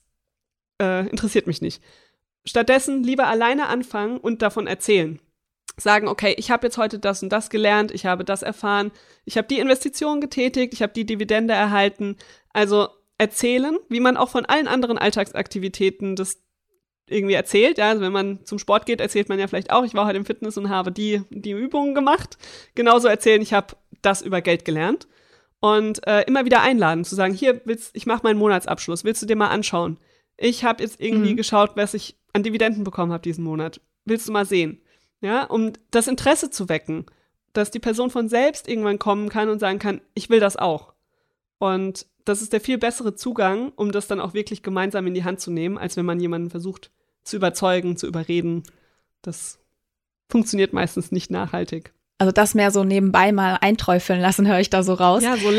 [0.81, 1.81] äh, interessiert mich nicht.
[2.45, 5.19] Stattdessen lieber alleine anfangen und davon erzählen.
[5.77, 8.91] Sagen, okay, ich habe jetzt heute das und das gelernt, ich habe das erfahren,
[9.25, 12.17] ich habe die Investition getätigt, ich habe die Dividende erhalten.
[12.51, 12.89] Also
[13.19, 16.41] erzählen, wie man auch von allen anderen Alltagsaktivitäten das
[17.05, 17.77] irgendwie erzählt.
[17.77, 20.17] Ja, also wenn man zum Sport geht, erzählt man ja vielleicht auch, ich war heute
[20.17, 22.37] im Fitness und habe die, die Übungen gemacht.
[22.75, 25.07] Genauso erzählen, ich habe das über Geld gelernt.
[25.59, 29.25] Und äh, immer wieder einladen, zu sagen, hier, willst, ich mache meinen Monatsabschluss, willst du
[29.25, 29.97] dir mal anschauen?
[30.37, 31.37] Ich habe jetzt irgendwie mhm.
[31.37, 33.81] geschaut, was ich an Dividenden bekommen habe diesen Monat.
[34.05, 34.81] Willst du mal sehen?
[35.19, 37.05] Ja, um das Interesse zu wecken,
[37.51, 40.93] dass die Person von selbst irgendwann kommen kann und sagen kann, ich will das auch.
[41.57, 45.23] Und das ist der viel bessere Zugang, um das dann auch wirklich gemeinsam in die
[45.23, 46.91] Hand zu nehmen, als wenn man jemanden versucht
[47.23, 48.63] zu überzeugen, zu überreden.
[49.23, 49.59] Das
[50.29, 51.91] funktioniert meistens nicht nachhaltig.
[52.21, 55.23] Also das mehr so nebenbei mal einträufeln lassen, höre ich da so raus.
[55.23, 55.49] Ja, so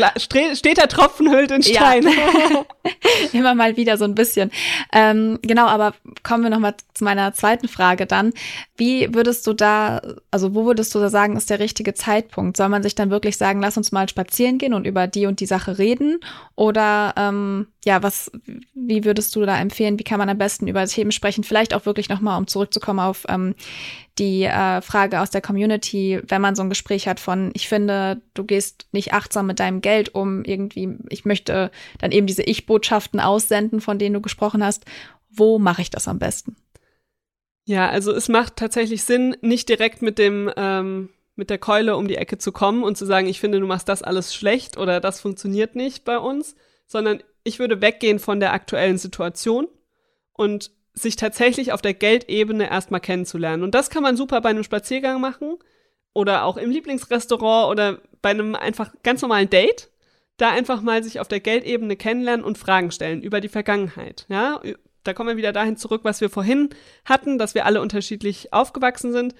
[0.53, 2.03] steht der Tropfen hüllt in Stein.
[2.03, 2.65] Ja.
[3.33, 4.51] Immer mal wieder so ein bisschen.
[4.93, 8.31] Ähm, genau, aber kommen wir nochmal zu meiner zweiten Frage dann.
[8.77, 12.57] Wie würdest du da, also wo würdest du da sagen, ist der richtige Zeitpunkt?
[12.57, 15.39] Soll man sich dann wirklich sagen, lass uns mal spazieren gehen und über die und
[15.39, 16.19] die Sache reden?
[16.55, 18.31] Oder ähm, ja, was,
[18.75, 19.97] wie würdest du da empfehlen?
[19.97, 21.43] Wie kann man am besten über Themen sprechen?
[21.43, 23.55] Vielleicht auch wirklich nochmal, um zurückzukommen auf ähm,
[24.19, 28.21] die äh, Frage aus der Community, wenn man so ein Gespräch hat von, ich finde,
[28.35, 33.19] du gehst nicht achtsam mit deinem Geld um, irgendwie, ich möchte dann eben diese Ich-Botschaften
[33.19, 34.85] aussenden, von denen du gesprochen hast.
[35.31, 36.55] Wo mache ich das am besten?
[37.65, 42.07] Ja, also es macht tatsächlich Sinn, nicht direkt mit dem ähm, mit der Keule um
[42.07, 44.99] die Ecke zu kommen und zu sagen, ich finde, du machst das alles schlecht oder
[44.99, 49.67] das funktioniert nicht bei uns, sondern ich würde weggehen von der aktuellen Situation
[50.33, 53.63] und sich tatsächlich auf der Geldebene erstmal kennenzulernen.
[53.63, 55.57] Und das kann man super bei einem Spaziergang machen
[56.13, 59.89] oder auch im Lieblingsrestaurant oder bei einem einfach ganz normalen Date.
[60.37, 64.25] Da einfach mal sich auf der Geldebene kennenlernen und Fragen stellen über die Vergangenheit.
[64.27, 64.59] Ja,
[65.03, 66.69] da kommen wir wieder dahin zurück, was wir vorhin
[67.05, 69.35] hatten, dass wir alle unterschiedlich aufgewachsen sind.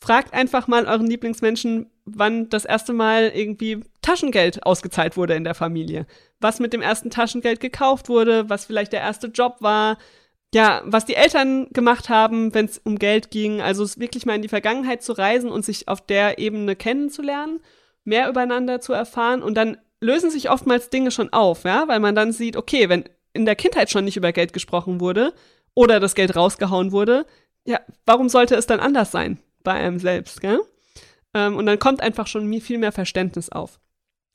[0.00, 5.54] Fragt einfach mal euren Lieblingsmenschen, wann das erste Mal irgendwie Taschengeld ausgezahlt wurde in der
[5.54, 6.06] Familie.
[6.40, 9.98] Was mit dem ersten Taschengeld gekauft wurde, was vielleicht der erste Job war,
[10.54, 13.60] ja, was die Eltern gemacht haben, wenn es um Geld ging.
[13.60, 17.60] Also es wirklich mal in die Vergangenheit zu reisen und sich auf der Ebene kennenzulernen,
[18.04, 22.14] mehr übereinander zu erfahren und dann lösen sich oftmals Dinge schon auf, ja, weil man
[22.14, 25.34] dann sieht, okay, wenn in der Kindheit schon nicht über Geld gesprochen wurde
[25.74, 27.26] oder das Geld rausgehauen wurde,
[27.66, 30.60] ja, warum sollte es dann anders sein bei einem selbst, gell?
[31.36, 33.78] Ähm, und dann kommt einfach schon viel mehr Verständnis auf.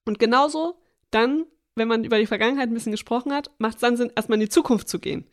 [0.05, 0.75] Und genauso
[1.09, 4.35] dann, wenn man über die Vergangenheit ein bisschen gesprochen hat, macht es dann Sinn, erstmal
[4.35, 5.27] in die Zukunft zu gehen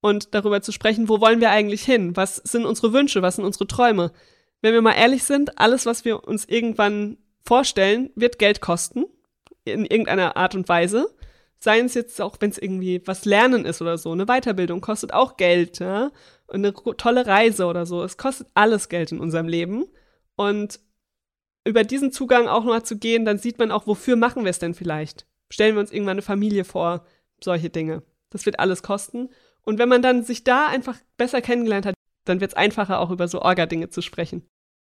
[0.00, 2.16] und darüber zu sprechen, wo wollen wir eigentlich hin?
[2.16, 3.20] Was sind unsere Wünsche?
[3.20, 4.12] Was sind unsere Träume?
[4.62, 9.06] Wenn wir mal ehrlich sind, alles, was wir uns irgendwann vorstellen, wird Geld kosten,
[9.64, 11.12] in irgendeiner Art und Weise.
[11.58, 15.12] Seien es jetzt auch, wenn es irgendwie was Lernen ist oder so, eine Weiterbildung kostet
[15.12, 16.12] auch Geld, ja.
[16.46, 18.04] Und eine tolle Reise oder so.
[18.04, 19.84] Es kostet alles Geld in unserem Leben.
[20.36, 20.78] Und
[21.68, 24.58] über diesen Zugang auch noch zu gehen, dann sieht man auch, wofür machen wir es
[24.58, 25.26] denn vielleicht?
[25.50, 27.04] Stellen wir uns irgendwann eine Familie vor,
[27.42, 28.02] solche Dinge.
[28.30, 29.28] Das wird alles kosten.
[29.62, 33.10] Und wenn man dann sich da einfach besser kennengelernt hat, dann wird es einfacher, auch
[33.10, 34.48] über so Orga-Dinge zu sprechen.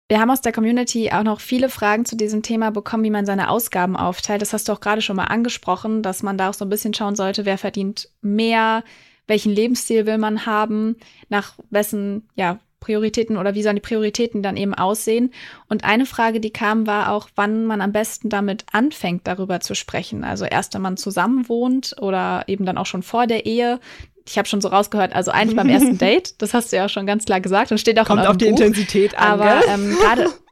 [0.09, 3.27] Wir haben aus der Community auch noch viele Fragen zu diesem Thema bekommen, wie man
[3.27, 4.43] seine Ausgaben aufteilt.
[4.43, 6.95] Das hast du auch gerade schon mal angesprochen, dass man da auch so ein bisschen
[6.95, 8.83] schauen sollte, wer verdient mehr,
[9.27, 10.97] welchen Lebensstil will man haben,
[11.29, 15.33] nach wessen ja, Prioritäten oder wie sollen die Prioritäten dann eben aussehen.
[15.69, 19.75] Und eine Frage, die kam, war auch, wann man am besten damit anfängt, darüber zu
[19.75, 20.25] sprechen.
[20.25, 23.81] Also erst, wenn man zusammen wohnt oder eben dann auch schon vor der Ehe
[24.25, 26.89] ich habe schon so rausgehört, also eigentlich beim ersten Date, das hast du ja auch
[26.89, 29.41] schon ganz klar gesagt und steht auch Kommt auf die Buch, Intensität an.
[29.41, 30.31] Aber ähm, gerade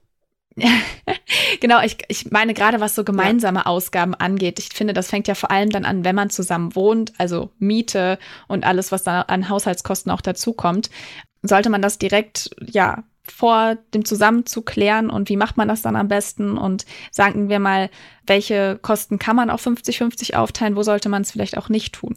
[1.61, 3.67] genau, ich, ich meine gerade, was so gemeinsame ja.
[3.67, 4.59] Ausgaben angeht.
[4.59, 8.19] Ich finde, das fängt ja vor allem dann an, wenn man zusammen wohnt, also Miete
[8.49, 10.91] und alles, was da an Haushaltskosten auch dazukommt.
[11.43, 15.97] Sollte man das direkt, ja, vor dem Zusammenzug klären und wie macht man das dann
[15.97, 17.91] am besten und sagen wir mal,
[18.27, 22.17] welche Kosten kann man auf 50-50 aufteilen, wo sollte man es vielleicht auch nicht tun?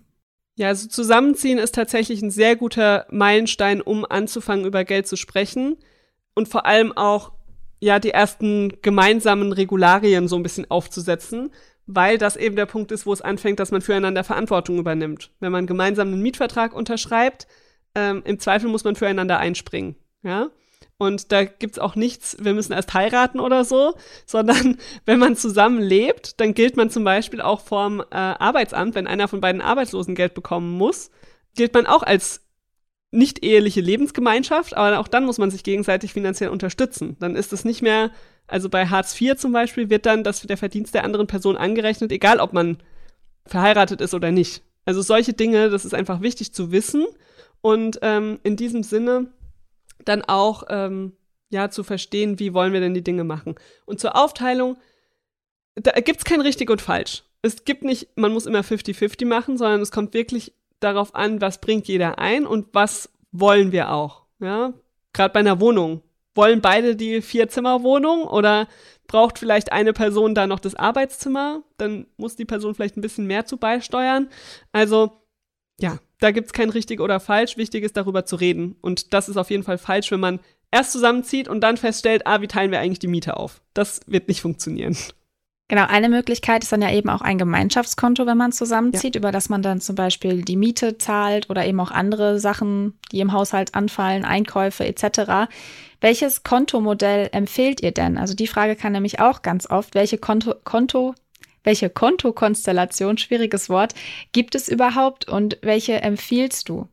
[0.55, 5.77] Ja, also zusammenziehen ist tatsächlich ein sehr guter Meilenstein, um anzufangen, über Geld zu sprechen
[6.35, 7.31] und vor allem auch
[7.79, 11.51] ja die ersten gemeinsamen Regularien so ein bisschen aufzusetzen,
[11.85, 15.31] weil das eben der Punkt ist, wo es anfängt, dass man füreinander Verantwortung übernimmt.
[15.39, 17.47] Wenn man gemeinsam einen Mietvertrag unterschreibt,
[17.95, 19.95] ähm, im Zweifel muss man füreinander einspringen.
[20.23, 20.49] Ja,
[20.97, 23.93] und da gibt's auch nichts, wir müssen erst heiraten oder so,
[24.25, 29.07] sondern wenn man zusammen lebt, dann gilt man zum Beispiel auch vorm äh, Arbeitsamt, wenn
[29.07, 31.11] einer von beiden Arbeitslosengeld bekommen muss,
[31.55, 32.41] gilt man auch als
[33.11, 37.15] nicht eheliche Lebensgemeinschaft, aber auch dann muss man sich gegenseitig finanziell unterstützen.
[37.19, 38.09] Dann ist es nicht mehr,
[38.47, 42.11] also bei Hartz IV zum Beispiel wird dann das, der Verdienst der anderen Person angerechnet,
[42.11, 42.77] egal ob man
[43.45, 44.63] verheiratet ist oder nicht.
[44.85, 47.05] Also solche Dinge, das ist einfach wichtig zu wissen.
[47.63, 49.31] Und ähm, in diesem Sinne
[50.03, 51.13] dann auch ähm,
[51.49, 53.55] ja zu verstehen, wie wollen wir denn die Dinge machen.
[53.85, 54.75] Und zur Aufteilung,
[55.75, 57.23] da gibt es kein richtig und falsch.
[57.41, 61.61] Es gibt nicht, man muss immer 50-50 machen, sondern es kommt wirklich darauf an, was
[61.61, 64.23] bringt jeder ein und was wollen wir auch.
[64.41, 64.73] Ja,
[65.13, 66.01] gerade bei einer Wohnung.
[66.35, 68.67] Wollen beide die Vier-Zimmer-Wohnung oder
[69.07, 71.63] braucht vielleicht eine Person da noch das Arbeitszimmer?
[71.77, 74.27] Dann muss die Person vielleicht ein bisschen mehr zu beisteuern.
[74.71, 75.11] Also,
[75.79, 77.57] ja, da gibt es kein richtig oder falsch.
[77.57, 78.75] Wichtig ist, darüber zu reden.
[78.81, 80.39] Und das ist auf jeden Fall falsch, wenn man
[80.71, 83.61] erst zusammenzieht und dann feststellt, ah, wie teilen wir eigentlich die Miete auf?
[83.73, 84.97] Das wird nicht funktionieren.
[85.69, 89.19] Genau, eine Möglichkeit ist dann ja eben auch ein Gemeinschaftskonto, wenn man zusammenzieht, ja.
[89.19, 93.21] über das man dann zum Beispiel die Miete zahlt oder eben auch andere Sachen, die
[93.21, 95.49] im Haushalt anfallen, Einkäufe etc.
[96.01, 98.17] Welches Kontomodell empfehlt ihr denn?
[98.17, 101.15] Also die Frage kann nämlich auch ganz oft, welche Konto, Konto
[101.63, 103.93] welche Kontokonstellation, schwieriges Wort,
[104.31, 106.87] gibt es überhaupt und welche empfiehlst du?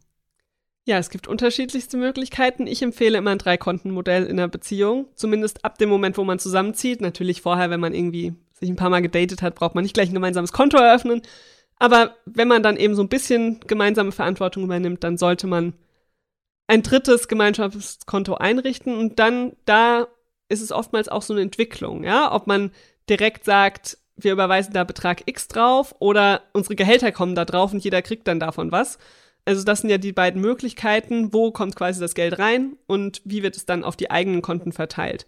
[0.87, 2.67] Ja, es gibt unterschiedlichste Möglichkeiten.
[2.67, 5.07] Ich empfehle immer ein Dreikontenmodell in einer Beziehung.
[5.15, 7.01] Zumindest ab dem Moment, wo man zusammenzieht.
[7.01, 10.09] Natürlich vorher, wenn man irgendwie sich ein paar Mal gedatet hat, braucht man nicht gleich
[10.09, 11.23] ein gemeinsames Konto eröffnen.
[11.77, 15.75] Aber wenn man dann eben so ein bisschen gemeinsame Verantwortung übernimmt, dann sollte man
[16.67, 18.97] ein drittes Gemeinschaftskonto einrichten.
[18.97, 20.09] Und dann, da
[20.49, 22.73] ist es oftmals auch so eine Entwicklung, ja, ob man
[23.09, 27.83] direkt sagt, wir überweisen da Betrag X drauf oder unsere Gehälter kommen da drauf und
[27.83, 28.99] jeder kriegt dann davon was.
[29.45, 33.43] Also das sind ja die beiden Möglichkeiten, wo kommt quasi das Geld rein und wie
[33.43, 35.27] wird es dann auf die eigenen Konten verteilt.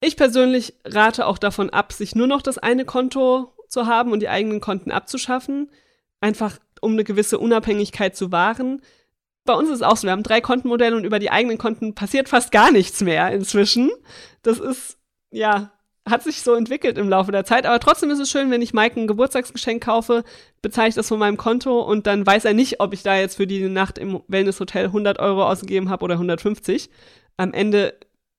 [0.00, 4.20] Ich persönlich rate auch davon ab, sich nur noch das eine Konto zu haben und
[4.20, 5.70] die eigenen Konten abzuschaffen,
[6.20, 8.80] einfach um eine gewisse Unabhängigkeit zu wahren.
[9.44, 11.94] Bei uns ist es auch so, wir haben drei Kontenmodelle und über die eigenen Konten
[11.94, 13.90] passiert fast gar nichts mehr inzwischen.
[14.42, 14.98] Das ist,
[15.30, 15.72] ja,
[16.10, 17.66] hat sich so entwickelt im Laufe der Zeit.
[17.66, 20.24] Aber trotzdem ist es schön, wenn ich Mike ein Geburtstagsgeschenk kaufe,
[20.62, 23.36] bezahle ich das von meinem Konto und dann weiß er nicht, ob ich da jetzt
[23.36, 26.90] für die Nacht im Wellnesshotel 100 Euro ausgegeben habe oder 150.
[27.36, 27.94] Am Ende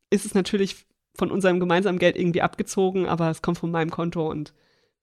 [0.09, 4.29] ist es natürlich von unserem gemeinsamen Geld irgendwie abgezogen, aber es kommt von meinem Konto
[4.29, 4.53] und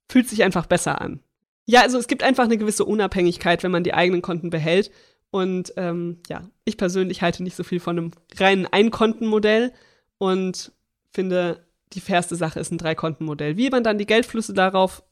[0.09, 1.21] fühlt sich einfach besser an.
[1.67, 4.91] Ja, also es gibt einfach eine gewisse Unabhängigkeit, wenn man die eigenen Konten behält.
[5.31, 9.75] Und ähm, ja, ich persönlich halte nicht so viel von einem reinen Einkontenmodell
[10.17, 10.73] und
[11.11, 13.57] finde, die fairste Sache ist ein Dreikontenmodell.
[13.57, 15.03] Wie man dann die Geldflüsse darauf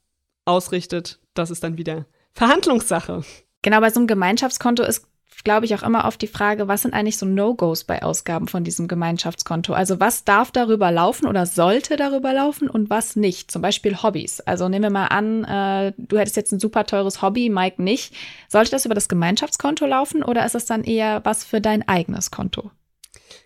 [0.45, 3.23] ausrichtet, das ist dann wieder Verhandlungssache.
[3.61, 5.07] Genau, bei so einem Gemeinschaftskonto ist
[5.43, 8.63] glaube ich, auch immer auf die Frage, was sind eigentlich so No-Gos bei Ausgaben von
[8.63, 9.73] diesem Gemeinschaftskonto?
[9.73, 13.51] Also was darf darüber laufen oder sollte darüber laufen und was nicht?
[13.51, 14.41] Zum Beispiel Hobbys.
[14.41, 18.13] Also nehmen wir mal an, äh, du hättest jetzt ein super teures Hobby, Mike nicht.
[18.49, 22.31] Sollte das über das Gemeinschaftskonto laufen oder ist es dann eher was für dein eigenes
[22.31, 22.71] Konto?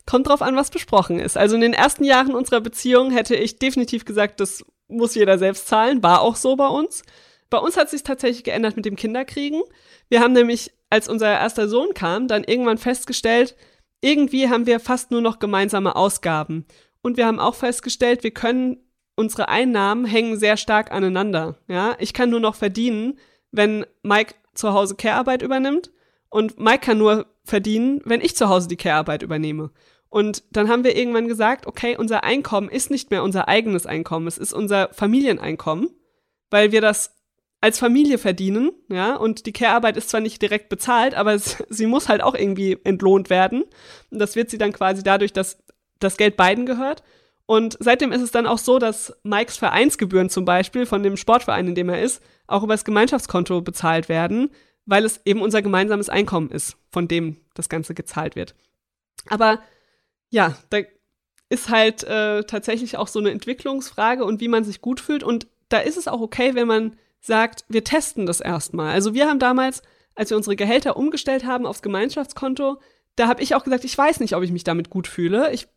[0.05, 1.37] Kommt drauf an, was besprochen ist.
[1.37, 5.67] Also in den ersten Jahren unserer Beziehung hätte ich definitiv gesagt, das muss jeder selbst
[5.67, 6.03] zahlen.
[6.03, 7.03] War auch so bei uns.
[7.49, 9.61] Bei uns hat sich tatsächlich geändert mit dem Kinderkriegen.
[10.09, 13.55] Wir haben nämlich, als unser erster Sohn kam, dann irgendwann festgestellt,
[14.01, 16.65] irgendwie haben wir fast nur noch gemeinsame Ausgaben.
[17.01, 18.77] Und wir haben auch festgestellt, wir können,
[19.15, 21.57] unsere Einnahmen hängen sehr stark aneinander.
[21.67, 23.19] Ja, ich kann nur noch verdienen,
[23.51, 25.91] wenn Mike zu Hause Care-Arbeit übernimmt.
[26.29, 29.69] Und Mike kann nur verdienen, wenn ich zu Hause die Care-Arbeit übernehme.
[30.09, 34.25] Und dann haben wir irgendwann gesagt, okay, unser Einkommen ist nicht mehr unser eigenes Einkommen,
[34.25, 35.89] es ist unser Familieneinkommen,
[36.49, 37.15] weil wir das
[37.59, 41.85] als Familie verdienen, ja, und die Care-Arbeit ist zwar nicht direkt bezahlt, aber es, sie
[41.85, 43.63] muss halt auch irgendwie entlohnt werden.
[44.09, 45.61] Und das wird sie dann quasi dadurch, dass
[45.99, 47.03] das Geld beiden gehört.
[47.45, 51.67] Und seitdem ist es dann auch so, dass Mikes Vereinsgebühren zum Beispiel von dem Sportverein,
[51.67, 54.51] in dem er ist, auch über das Gemeinschaftskonto bezahlt werden,
[54.85, 58.55] weil es eben unser gemeinsames Einkommen ist, von dem das Ganze gezahlt wird.
[59.27, 59.61] Aber
[60.29, 60.79] ja, da
[61.49, 65.23] ist halt äh, tatsächlich auch so eine Entwicklungsfrage und wie man sich gut fühlt.
[65.23, 68.93] Und da ist es auch okay, wenn man sagt, wir testen das erstmal.
[68.93, 69.81] Also wir haben damals,
[70.15, 72.79] als wir unsere Gehälter umgestellt haben aufs Gemeinschaftskonto,
[73.15, 75.51] da habe ich auch gesagt, ich weiß nicht, ob ich mich damit gut fühle.
[75.51, 75.67] Ich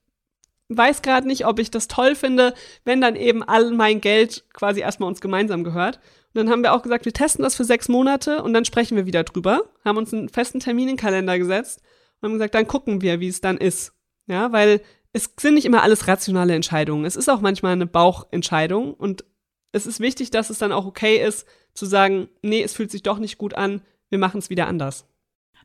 [0.69, 4.81] weiß gerade nicht, ob ich das toll finde, wenn dann eben all mein Geld quasi
[4.81, 6.01] erstmal uns gemeinsam gehört.
[6.35, 8.97] Und dann haben wir auch gesagt, wir testen das für sechs Monate und dann sprechen
[8.97, 11.81] wir wieder drüber, haben uns einen festen Termin in den Kalender gesetzt
[12.21, 13.93] und haben gesagt, dann gucken wir, wie es dann ist.
[14.27, 14.81] Ja, weil
[15.13, 17.05] es sind nicht immer alles rationale Entscheidungen.
[17.05, 19.25] Es ist auch manchmal eine Bauchentscheidung und
[19.71, 23.03] es ist wichtig, dass es dann auch okay ist, zu sagen, nee, es fühlt sich
[23.03, 25.07] doch nicht gut an, wir machen es wieder anders.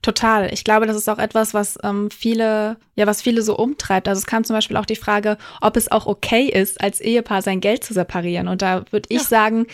[0.02, 0.54] Total.
[0.54, 4.08] Ich glaube, das ist auch etwas, was ähm, viele, ja, was viele so umtreibt.
[4.08, 7.42] Also es kam zum Beispiel auch die Frage, ob es auch okay ist, als Ehepaar
[7.42, 8.48] sein Geld zu separieren.
[8.48, 9.28] Und da würde ich ja.
[9.28, 9.68] sagen,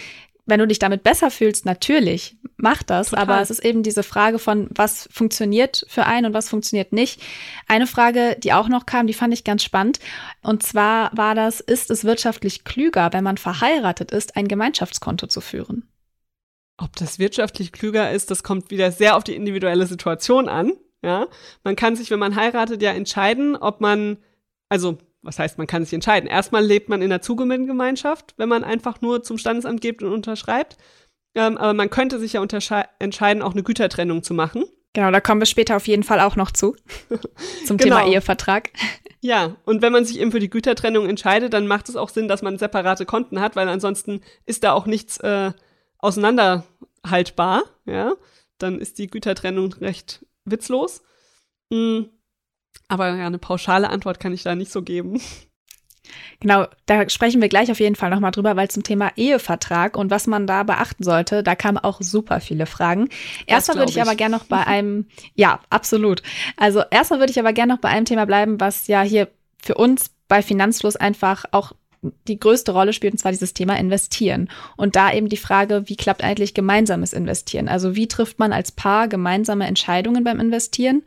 [0.46, 3.10] wenn du dich damit besser fühlst, natürlich, mach das.
[3.10, 3.24] Total.
[3.24, 7.22] Aber es ist eben diese Frage von, was funktioniert für einen und was funktioniert nicht.
[7.68, 10.00] Eine Frage, die auch noch kam, die fand ich ganz spannend.
[10.42, 15.42] Und zwar war das, ist es wirtschaftlich klüger, wenn man verheiratet ist, ein Gemeinschaftskonto zu
[15.42, 15.88] führen?
[16.78, 20.74] Ob das wirtschaftlich klüger ist, das kommt wieder sehr auf die individuelle Situation an.
[21.02, 21.28] Ja,
[21.64, 24.18] man kann sich, wenn man heiratet, ja entscheiden, ob man,
[24.70, 26.30] also was heißt, man kann sich entscheiden.
[26.30, 30.78] Erstmal lebt man in einer Zugewinngemeinschaft, wenn man einfach nur zum Standesamt geht und unterschreibt.
[31.34, 34.64] Ähm, aber man könnte sich ja entscheiden, auch eine Gütertrennung zu machen.
[34.94, 36.76] Genau, da kommen wir später auf jeden Fall auch noch zu.
[37.66, 37.98] Zum genau.
[37.98, 38.70] Thema Ehevertrag.
[39.20, 42.30] Ja, und wenn man sich eben für die Gütertrennung entscheidet, dann macht es auch Sinn,
[42.30, 45.52] dass man separate Konten hat, weil ansonsten ist da auch nichts äh,
[45.98, 47.64] auseinanderhaltbar.
[47.86, 48.14] Ja,
[48.58, 51.02] dann ist die Gütertrennung recht witzlos.
[51.70, 52.10] Mhm.
[52.88, 55.20] Aber ja, eine pauschale Antwort kann ich da nicht so geben.
[56.40, 60.12] Genau, da sprechen wir gleich auf jeden Fall nochmal drüber, weil zum Thema Ehevertrag und
[60.12, 63.10] was man da beachten sollte, da kamen auch super viele Fragen.
[63.48, 66.22] Erstmal würde ich, ich aber gerne noch bei einem, ja, absolut.
[66.58, 69.30] Also erstmal würde ich aber gerne noch bei einem Thema bleiben, was ja hier
[69.62, 71.74] für uns bei Finanzfluss einfach auch
[72.28, 74.50] die größte Rolle spielt, und zwar dieses Thema Investieren.
[74.78, 77.68] Und da eben die Frage, wie klappt eigentlich gemeinsames Investieren?
[77.68, 81.04] Also wie trifft man als Paar gemeinsame Entscheidungen beim Investieren?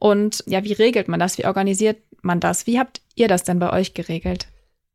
[0.00, 1.36] Und ja, wie regelt man das?
[1.38, 2.66] Wie organisiert man das?
[2.66, 4.48] Wie habt ihr das denn bei euch geregelt?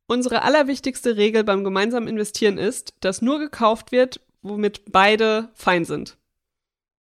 [0.07, 6.17] Unsere allerwichtigste Regel beim gemeinsamen Investieren ist, dass nur gekauft wird, womit beide fein sind.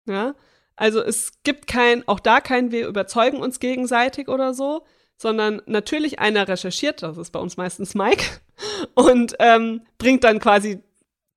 [0.08, 0.34] Ja?
[0.76, 4.84] Also es gibt kein, auch da kein, wir überzeugen uns gegenseitig oder so,
[5.16, 8.26] sondern natürlich einer recherchiert, das ist bei uns meistens Mike,
[8.96, 10.82] und ähm, bringt dann quasi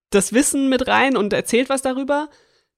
[0.08, 2.30] das Wissen mit rein und erzählt was darüber.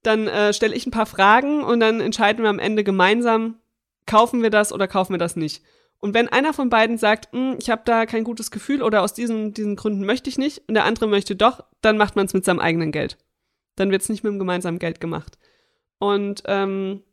[0.03, 3.59] Dann äh, stelle ich ein paar Fragen und dann entscheiden wir am Ende gemeinsam,
[4.07, 5.63] kaufen wir das oder kaufen wir das nicht.
[5.99, 9.13] Und wenn einer von beiden sagt, hm, ich habe da kein gutes Gefühl oder aus
[9.13, 12.33] diesen, diesen Gründen möchte ich nicht und der andere möchte doch, dann macht man es
[12.33, 13.17] mit seinem eigenen Geld.
[13.75, 15.37] Dann wird es nicht mit dem gemeinsamen Geld gemacht.
[15.99, 17.03] Und ähm,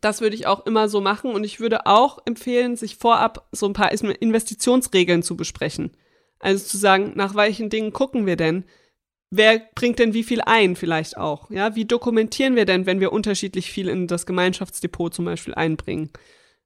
[0.00, 3.66] das würde ich auch immer so machen und ich würde auch empfehlen, sich vorab so
[3.66, 5.92] ein paar Investitionsregeln zu besprechen.
[6.38, 8.64] Also zu sagen, nach welchen Dingen gucken wir denn?
[9.30, 11.48] Wer bringt denn wie viel ein vielleicht auch?
[11.50, 16.10] Ja, wie dokumentieren wir denn, wenn wir unterschiedlich viel in das Gemeinschaftsdepot zum Beispiel einbringen?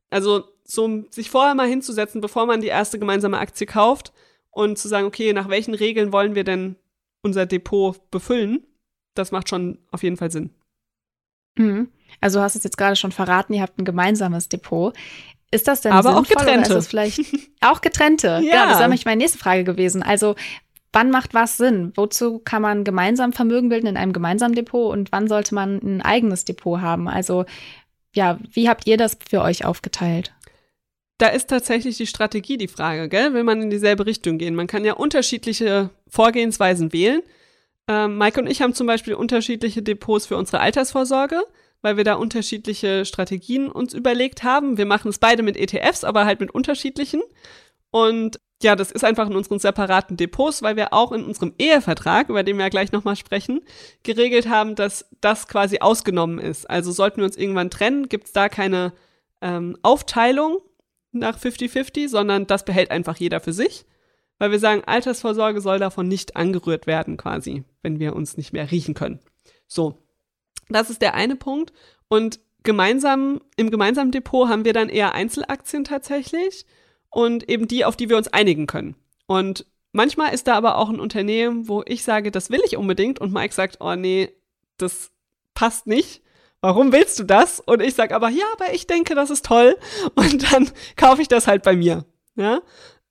[0.09, 4.13] Also so sich vorher mal hinzusetzen, bevor man die erste gemeinsame Aktie kauft
[4.51, 6.77] und zu sagen, okay, nach welchen Regeln wollen wir denn
[7.23, 8.67] unser Depot befüllen,
[9.15, 10.51] das macht schon auf jeden Fall Sinn.
[11.57, 11.89] Mhm.
[12.21, 14.95] Also du hast es jetzt gerade schon verraten, ihr habt ein gemeinsames Depot.
[15.51, 16.71] Ist das denn Aber sinnvoll, auch getrennte.
[16.71, 17.21] Oder ist es vielleicht
[17.61, 18.27] auch getrennte?
[18.43, 18.55] ja.
[18.55, 20.03] ja, das wäre nämlich meine nächste Frage gewesen.
[20.03, 20.35] Also
[20.95, 21.93] wann macht was Sinn?
[21.97, 26.03] Wozu kann man gemeinsam Vermögen bilden in einem gemeinsamen Depot und wann sollte man ein
[26.03, 27.09] eigenes Depot haben?
[27.09, 27.45] Also
[28.15, 30.33] ja, wie habt ihr das für euch aufgeteilt?
[31.19, 33.35] Da ist tatsächlich die Strategie die Frage, gell?
[33.35, 34.55] Will man in dieselbe Richtung gehen?
[34.55, 37.23] Man kann ja unterschiedliche Vorgehensweisen wählen.
[37.87, 41.43] Ähm, Mike und ich haben zum Beispiel unterschiedliche Depots für unsere Altersvorsorge,
[41.83, 44.77] weil wir da unterschiedliche Strategien uns überlegt haben.
[44.79, 47.23] Wir machen es beide mit ETFs, aber halt mit unterschiedlichen.
[47.91, 52.29] Und ja, das ist einfach in unseren separaten Depots, weil wir auch in unserem Ehevertrag,
[52.29, 53.61] über den wir ja gleich nochmal sprechen,
[54.03, 56.69] geregelt haben, dass das quasi ausgenommen ist.
[56.71, 58.93] Also sollten wir uns irgendwann trennen, gibt es da keine
[59.43, 60.59] ähm, Aufteilung
[61.13, 63.85] nach 50-50, sondern das behält einfach jeder für sich,
[64.39, 68.71] weil wir sagen, Altersvorsorge soll davon nicht angerührt werden quasi, wenn wir uns nicht mehr
[68.71, 69.21] riechen können.
[69.67, 69.99] So,
[70.69, 71.73] das ist der eine Punkt.
[72.09, 76.67] Und gemeinsam, im gemeinsamen Depot haben wir dann eher Einzelaktien tatsächlich
[77.15, 78.97] und eben die, auf die wir uns einigen können.
[79.27, 83.21] Und manchmal ist da aber auch ein Unternehmen, wo ich sage, das will ich unbedingt
[83.21, 84.31] und Mike sagt, oh nee,
[84.77, 85.13] das
[85.55, 86.23] passt nicht.
[86.61, 87.61] Warum willst du das?
[87.61, 89.77] Und ich sage aber, ja, aber ich denke, das ist toll.
[90.15, 92.07] Und dann kaufe ich das halt bei mir.
[92.37, 92.63] Ja.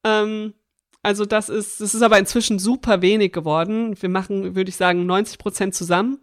[0.03, 0.55] Ähm,
[1.03, 3.95] also das ist, das ist aber inzwischen super wenig geworden.
[4.01, 6.17] Wir machen, würde ich sagen, 90 Prozent zusammen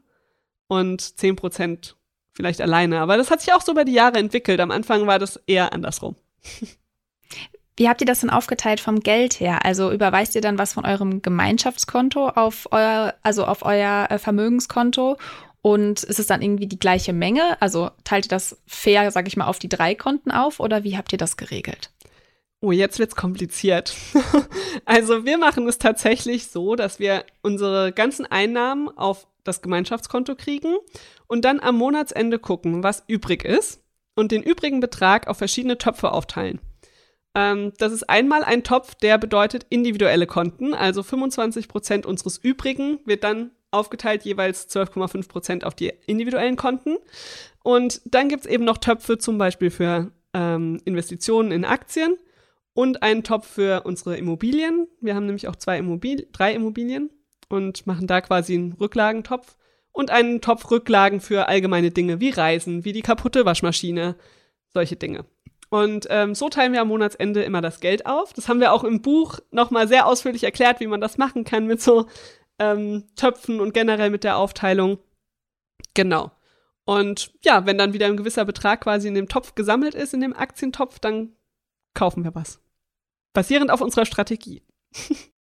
[0.66, 1.96] und 10 Prozent
[2.32, 2.98] vielleicht alleine.
[2.98, 4.58] Aber das hat sich auch so über die Jahre entwickelt.
[4.58, 6.16] Am Anfang war das eher andersrum.
[7.80, 9.64] Wie habt ihr das denn aufgeteilt vom Geld her?
[9.64, 15.16] Also überweist ihr dann was von eurem Gemeinschaftskonto auf euer, also auf euer äh, Vermögenskonto?
[15.62, 17.56] Und ist es dann irgendwie die gleiche Menge?
[17.62, 20.98] Also teilt ihr das fair, sag ich mal, auf die drei Konten auf oder wie
[20.98, 21.90] habt ihr das geregelt?
[22.60, 23.94] Oh, jetzt wird's kompliziert.
[24.84, 30.76] also wir machen es tatsächlich so, dass wir unsere ganzen Einnahmen auf das Gemeinschaftskonto kriegen
[31.28, 33.82] und dann am Monatsende gucken, was übrig ist
[34.16, 36.60] und den übrigen Betrag auf verschiedene Töpfe aufteilen.
[37.34, 43.00] Ähm, das ist einmal ein Topf, der bedeutet individuelle Konten, also 25 Prozent unseres Übrigen
[43.04, 46.96] wird dann aufgeteilt, jeweils 12,5 Prozent auf die individuellen Konten.
[47.62, 52.16] Und dann gibt's eben noch Töpfe zum Beispiel für ähm, Investitionen in Aktien
[52.72, 54.88] und einen Topf für unsere Immobilien.
[55.00, 57.10] Wir haben nämlich auch zwei Immobil drei Immobilien
[57.48, 59.56] und machen da quasi einen Rücklagentopf
[59.92, 64.16] und einen Topf Rücklagen für allgemeine Dinge wie Reisen, wie die kaputte Waschmaschine,
[64.72, 65.26] solche Dinge.
[65.70, 68.32] Und ähm, so teilen wir am Monatsende immer das Geld auf.
[68.32, 71.66] Das haben wir auch im Buch nochmal sehr ausführlich erklärt, wie man das machen kann
[71.66, 72.06] mit so
[72.58, 74.98] ähm, Töpfen und generell mit der Aufteilung.
[75.94, 76.32] Genau.
[76.84, 80.20] Und ja, wenn dann wieder ein gewisser Betrag quasi in dem Topf gesammelt ist, in
[80.20, 81.36] dem Aktientopf, dann
[81.94, 82.60] kaufen wir was.
[83.32, 84.62] Basierend auf unserer Strategie.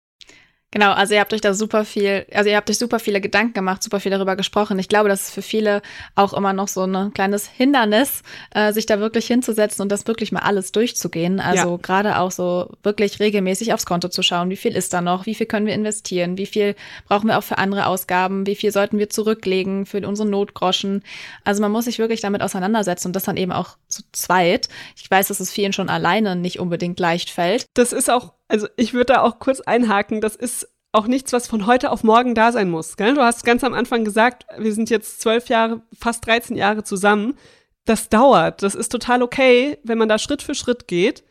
[0.72, 3.54] Genau, also ihr habt euch da super viel, also ihr habt euch super viele Gedanken
[3.54, 4.78] gemacht, super viel darüber gesprochen.
[4.78, 5.82] Ich glaube, das ist für viele
[6.14, 8.22] auch immer noch so ein kleines Hindernis,
[8.54, 11.40] äh, sich da wirklich hinzusetzen und das wirklich mal alles durchzugehen.
[11.40, 11.76] Also ja.
[11.78, 15.34] gerade auch so wirklich regelmäßig aufs Konto zu schauen, wie viel ist da noch, wie
[15.34, 16.76] viel können wir investieren, wie viel
[17.08, 21.02] brauchen wir auch für andere Ausgaben, wie viel sollten wir zurücklegen für unsere Notgroschen.
[21.42, 24.68] Also man muss sich wirklich damit auseinandersetzen und das dann eben auch zu zweit.
[24.94, 27.66] Ich weiß, dass es vielen schon alleine nicht unbedingt leicht fällt.
[27.74, 31.46] Das ist auch also ich würde da auch kurz einhaken, das ist auch nichts, was
[31.46, 32.96] von heute auf morgen da sein muss.
[32.96, 33.14] Gell?
[33.14, 37.38] Du hast ganz am Anfang gesagt, wir sind jetzt zwölf Jahre, fast 13 Jahre zusammen.
[37.84, 38.62] Das dauert.
[38.62, 41.22] Das ist total okay, wenn man da Schritt für Schritt geht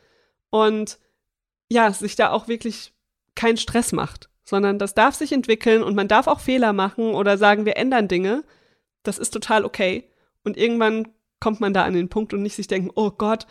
[0.50, 0.98] und
[1.70, 2.94] ja, sich da auch wirklich
[3.36, 7.38] keinen Stress macht, sondern das darf sich entwickeln und man darf auch Fehler machen oder
[7.38, 8.44] sagen, wir ändern Dinge.
[9.04, 10.10] Das ist total okay.
[10.44, 11.10] Und irgendwann
[11.40, 13.46] kommt man da an den Punkt und nicht sich denken, oh Gott,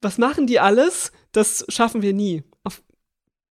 [0.00, 1.12] was machen die alles?
[1.30, 2.42] Das schaffen wir nie.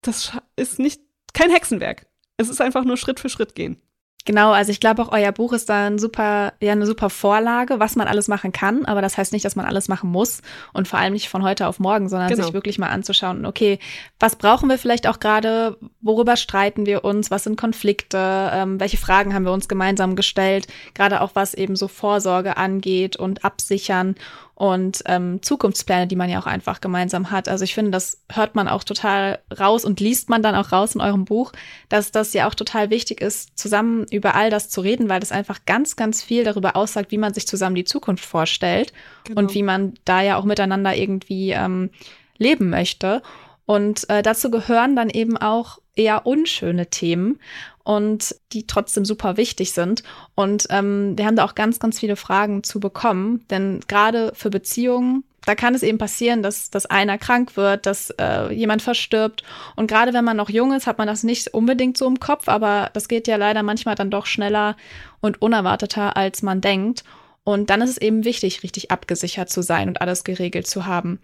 [0.02, 1.02] Das ist nicht
[1.34, 2.08] kein Hexenwerk.
[2.38, 3.82] Es ist einfach nur Schritt für Schritt gehen.
[4.26, 7.80] Genau, also ich glaube auch euer Buch ist da ein super, ja, eine super Vorlage,
[7.80, 10.42] was man alles machen kann, aber das heißt nicht, dass man alles machen muss
[10.74, 12.44] und vor allem nicht von heute auf morgen, sondern genau.
[12.44, 13.80] sich wirklich mal anzuschauen, okay,
[14.20, 18.98] was brauchen wir vielleicht auch gerade, worüber streiten wir uns, was sind Konflikte, ähm, welche
[18.98, 24.16] Fragen haben wir uns gemeinsam gestellt, gerade auch was eben so Vorsorge angeht und Absichern
[24.62, 27.50] und ähm, Zukunftspläne, die man ja auch einfach gemeinsam hat.
[27.50, 30.94] Also ich finde, das hört man auch total raus und liest man dann auch raus
[30.94, 31.52] in eurem Buch,
[31.90, 35.32] dass das ja auch total wichtig ist, zusammen über all das zu reden, weil das
[35.32, 38.94] einfach ganz, ganz viel darüber aussagt, wie man sich zusammen die Zukunft vorstellt
[39.24, 39.40] genau.
[39.40, 41.90] und wie man da ja auch miteinander irgendwie ähm,
[42.38, 43.24] leben möchte.
[43.66, 47.40] Und äh, dazu gehören dann eben auch eher unschöne Themen
[47.84, 50.04] und die trotzdem super wichtig sind.
[50.36, 54.50] Und ähm, wir haben da auch ganz, ganz viele Fragen zu bekommen, denn gerade für
[54.50, 59.44] Beziehungen da kann es eben passieren, dass, dass einer krank wird, dass äh, jemand verstirbt.
[59.76, 62.48] Und gerade wenn man noch jung ist, hat man das nicht unbedingt so im Kopf,
[62.48, 64.78] aber das geht ja leider manchmal dann doch schneller
[65.20, 67.04] und unerwarteter, als man denkt.
[67.44, 71.20] Und dann ist es eben wichtig, richtig abgesichert zu sein und alles geregelt zu haben.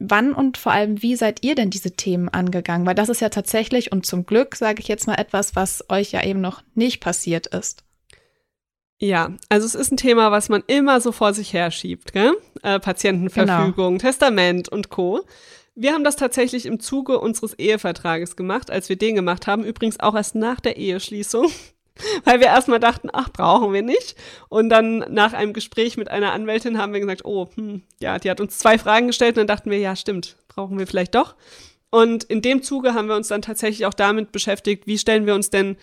[0.00, 2.86] Wann und vor allem, wie seid ihr denn diese Themen angegangen?
[2.86, 6.12] Weil das ist ja tatsächlich und zum Glück, sage ich jetzt mal, etwas, was euch
[6.12, 7.84] ja eben noch nicht passiert ist.
[8.98, 12.34] Ja, also es ist ein Thema, was man immer so vor sich her schiebt, gell?
[12.62, 14.10] Äh, Patientenverfügung, genau.
[14.10, 15.20] Testament und Co.
[15.74, 20.00] Wir haben das tatsächlich im Zuge unseres Ehevertrages gemacht, als wir den gemacht haben, übrigens
[20.00, 21.46] auch erst nach der Eheschließung,
[22.24, 24.16] weil wir erstmal dachten, ach, brauchen wir nicht.
[24.48, 28.30] Und dann nach einem Gespräch mit einer Anwältin haben wir gesagt, oh, hm, ja, die
[28.30, 31.34] hat uns zwei Fragen gestellt und dann dachten wir, ja, stimmt, brauchen wir vielleicht doch.
[31.90, 35.34] Und in dem Zuge haben wir uns dann tatsächlich auch damit beschäftigt, wie stellen wir
[35.34, 35.76] uns denn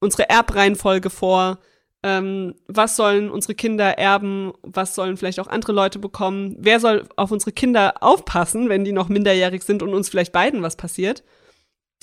[0.00, 1.58] unsere Erbreihenfolge vor,
[2.02, 7.06] ähm, was sollen unsere Kinder erben, was sollen vielleicht auch andere Leute bekommen, wer soll
[7.16, 11.22] auf unsere Kinder aufpassen, wenn die noch minderjährig sind und uns vielleicht beiden was passiert.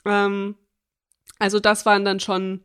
[0.06, 0.56] Ähm,
[1.40, 2.64] also das waren dann schon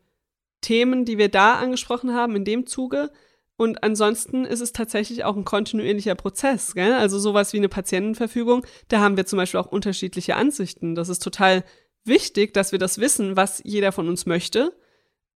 [0.61, 3.11] Themen, die wir da angesprochen haben in dem Zuge.
[3.57, 6.73] Und ansonsten ist es tatsächlich auch ein kontinuierlicher Prozess.
[6.73, 6.93] Gell?
[6.93, 10.95] Also sowas wie eine Patientenverfügung, da haben wir zum Beispiel auch unterschiedliche Ansichten.
[10.95, 11.63] Das ist total
[12.03, 14.73] wichtig, dass wir das wissen, was jeder von uns möchte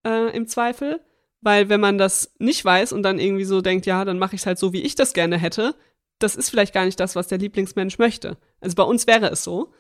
[0.05, 1.01] äh, im Zweifel.
[1.41, 4.41] Weil wenn man das nicht weiß und dann irgendwie so denkt, ja, dann mache ich
[4.41, 5.74] es halt so, wie ich das gerne hätte,
[6.20, 8.38] das ist vielleicht gar nicht das, was der Lieblingsmensch möchte.
[8.59, 9.72] Also bei uns wäre es so.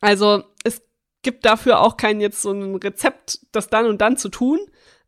[0.00, 0.82] Also es
[1.22, 4.58] gibt dafür auch kein jetzt so ein Rezept, das dann und dann zu tun.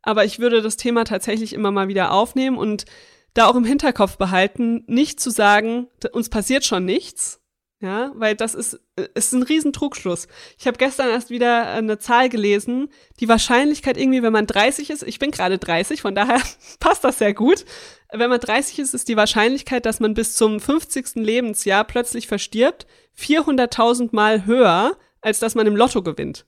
[0.01, 2.85] Aber ich würde das Thema tatsächlich immer mal wieder aufnehmen und
[3.33, 7.39] da auch im Hinterkopf behalten, nicht zu sagen, uns passiert schon nichts,
[7.79, 10.27] ja, weil das ist, äh, ist ein Riesentrugschluss.
[10.59, 12.89] Ich habe gestern erst wieder eine Zahl gelesen,
[13.19, 16.41] die Wahrscheinlichkeit irgendwie, wenn man 30 ist, ich bin gerade 30, von daher
[16.79, 17.65] passt das sehr gut.
[18.11, 21.15] Wenn man 30 ist, ist die Wahrscheinlichkeit, dass man bis zum 50.
[21.15, 22.85] Lebensjahr plötzlich verstirbt,
[23.17, 26.45] 400.000 Mal höher, als dass man im Lotto gewinnt.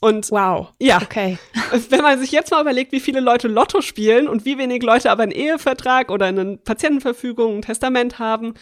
[0.00, 0.72] Und wow.
[0.78, 1.00] Ja.
[1.02, 1.38] Okay.
[1.90, 5.10] Wenn man sich jetzt mal überlegt, wie viele Leute Lotto spielen und wie wenig Leute
[5.10, 8.54] aber einen Ehevertrag oder eine Patientenverfügung, ein Testament haben,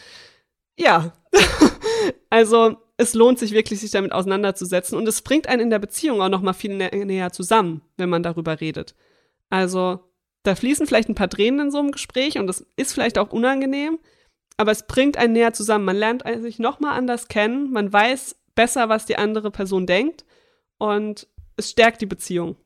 [0.77, 1.13] ja.
[2.29, 6.21] also es lohnt sich wirklich, sich damit auseinanderzusetzen und es bringt einen in der Beziehung
[6.21, 8.95] auch noch mal viel nä näher zusammen, wenn man darüber redet.
[9.49, 9.99] Also
[10.41, 13.31] da fließen vielleicht ein paar Tränen in so einem Gespräch und das ist vielleicht auch
[13.31, 13.99] unangenehm,
[14.57, 15.85] aber es bringt einen näher zusammen.
[15.85, 20.25] Man lernt sich noch mal anders kennen, man weiß besser, was die andere Person denkt
[20.77, 22.57] und es stärkt die Beziehung.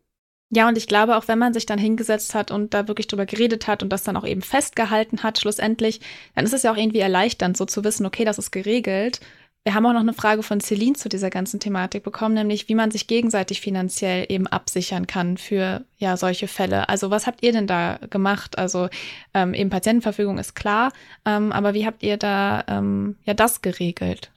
[0.54, 3.26] Ja, und ich glaube, auch wenn man sich dann hingesetzt hat und da wirklich drüber
[3.26, 6.02] geredet hat und das dann auch eben festgehalten hat, schlussendlich,
[6.36, 9.22] dann ist es ja auch irgendwie erleichternd, so zu wissen, okay, das ist geregelt.
[9.64, 12.76] Wir haben auch noch eine Frage von Celine zu dieser ganzen Thematik bekommen, nämlich wie
[12.76, 16.90] man sich gegenseitig finanziell eben absichern kann für ja solche Fälle.
[16.90, 18.58] Also was habt ihr denn da gemacht?
[18.58, 18.90] Also
[19.34, 20.92] ähm, eben Patientenverfügung ist klar,
[21.26, 24.32] ähm, aber wie habt ihr da ähm, ja das geregelt?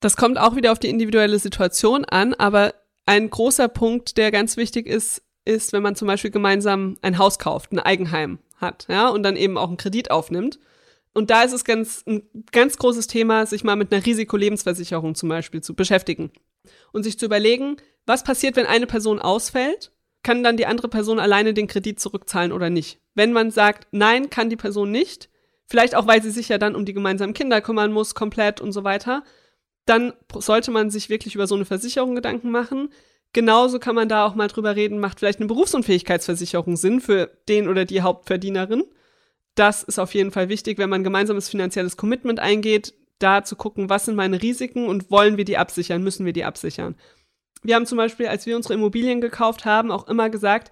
[0.00, 2.74] Das kommt auch wieder auf die individuelle Situation an, aber
[3.06, 7.38] ein großer Punkt, der ganz wichtig ist, ist, wenn man zum Beispiel gemeinsam ein Haus
[7.38, 10.58] kauft, ein Eigenheim hat, ja, und dann eben auch einen Kredit aufnimmt.
[11.12, 15.28] Und da ist es ganz, ein ganz großes Thema, sich mal mit einer Risikolebensversicherung zum
[15.28, 16.32] Beispiel zu beschäftigen
[16.92, 17.76] und sich zu überlegen,
[18.06, 19.92] was passiert, wenn eine Person ausfällt?
[20.22, 22.98] Kann dann die andere Person alleine den Kredit zurückzahlen oder nicht?
[23.14, 25.28] Wenn man sagt, nein, kann die Person nicht,
[25.66, 28.72] vielleicht auch, weil sie sich ja dann um die gemeinsamen Kinder kümmern muss, komplett und
[28.72, 29.22] so weiter,
[29.86, 32.90] dann sollte man sich wirklich über so eine Versicherung Gedanken machen.
[33.32, 37.68] Genauso kann man da auch mal drüber reden, macht vielleicht eine Berufsunfähigkeitsversicherung Sinn für den
[37.68, 38.84] oder die Hauptverdienerin.
[39.54, 43.88] Das ist auf jeden Fall wichtig, wenn man gemeinsames finanzielles Commitment eingeht, da zu gucken,
[43.88, 46.96] was sind meine Risiken und wollen wir die absichern, müssen wir die absichern.
[47.62, 50.70] Wir haben zum Beispiel, als wir unsere Immobilien gekauft haben, auch immer gesagt,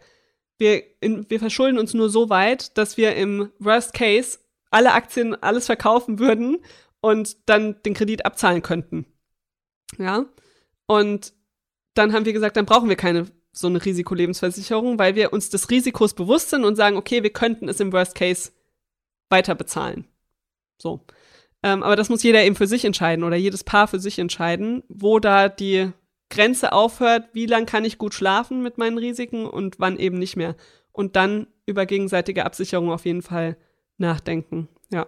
[0.59, 4.39] wir, in, wir verschulden uns nur so weit, dass wir im Worst Case
[4.71, 6.59] alle Aktien, alles verkaufen würden
[7.03, 9.05] und dann den Kredit abzahlen könnten.
[9.99, 10.25] Ja.
[10.87, 11.35] Und
[11.93, 15.69] dann haben wir gesagt, dann brauchen wir keine so eine Risikolebensversicherung, weil wir uns des
[15.69, 18.53] Risikos bewusst sind und sagen, okay, wir könnten es im Worst Case
[19.29, 20.07] weiter bezahlen.
[20.79, 21.05] So.
[21.63, 24.83] Ähm, aber das muss jeder eben für sich entscheiden oder jedes Paar für sich entscheiden,
[24.89, 25.93] wo da die
[26.31, 30.37] Grenze aufhört, wie lange kann ich gut schlafen mit meinen Risiken und wann eben nicht
[30.37, 30.57] mehr.
[30.91, 33.59] Und dann über gegenseitige Absicherung auf jeden Fall
[33.99, 34.69] nachdenken.
[34.91, 35.07] Ja.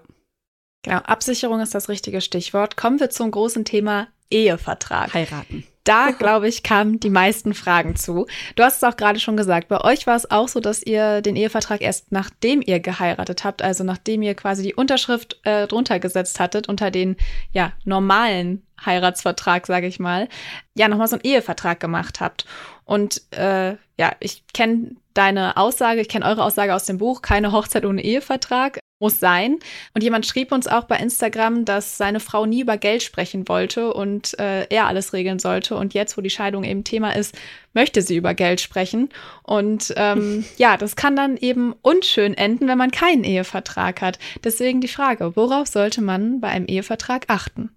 [0.84, 2.76] Genau, Absicherung ist das richtige Stichwort.
[2.76, 5.12] Kommen wir zum großen Thema Ehevertrag.
[5.14, 5.64] Heiraten.
[5.82, 8.26] Da, glaube ich, kamen die meisten Fragen zu.
[8.56, 9.68] Du hast es auch gerade schon gesagt.
[9.68, 13.60] Bei euch war es auch so, dass ihr den Ehevertrag erst nachdem ihr geheiratet habt,
[13.60, 17.16] also nachdem ihr quasi die Unterschrift äh, drunter gesetzt hattet, unter den
[17.52, 20.28] ja, normalen Heiratsvertrag, sage ich mal,
[20.74, 22.46] ja, nochmal so einen Ehevertrag gemacht habt.
[22.84, 27.52] Und äh, ja, ich kenne deine Aussage, ich kenne eure Aussage aus dem Buch, keine
[27.52, 28.80] Hochzeit ohne Ehevertrag.
[29.04, 29.58] Muss sein.
[29.92, 33.92] Und jemand schrieb uns auch bei Instagram, dass seine Frau nie über Geld sprechen wollte
[33.92, 35.76] und äh, er alles regeln sollte.
[35.76, 37.36] Und jetzt, wo die Scheidung eben Thema ist,
[37.74, 39.10] möchte sie über Geld sprechen.
[39.42, 44.18] Und ähm, ja, das kann dann eben unschön enden, wenn man keinen Ehevertrag hat.
[44.42, 47.68] Deswegen die Frage, worauf sollte man bei einem Ehevertrag achten?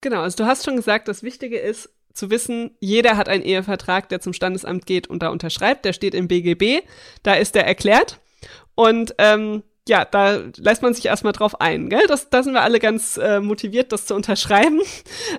[0.00, 4.08] Genau, also du hast schon gesagt, das Wichtige ist zu wissen, jeder hat einen Ehevertrag,
[4.08, 5.84] der zum Standesamt geht und da unterschreibt.
[5.84, 6.86] Der steht im BGB,
[7.22, 8.18] da ist der erklärt.
[8.74, 12.06] Und ähm, ja, da lässt man sich erstmal drauf ein, gell?
[12.06, 14.80] Das, da sind wir alle ganz äh, motiviert, das zu unterschreiben.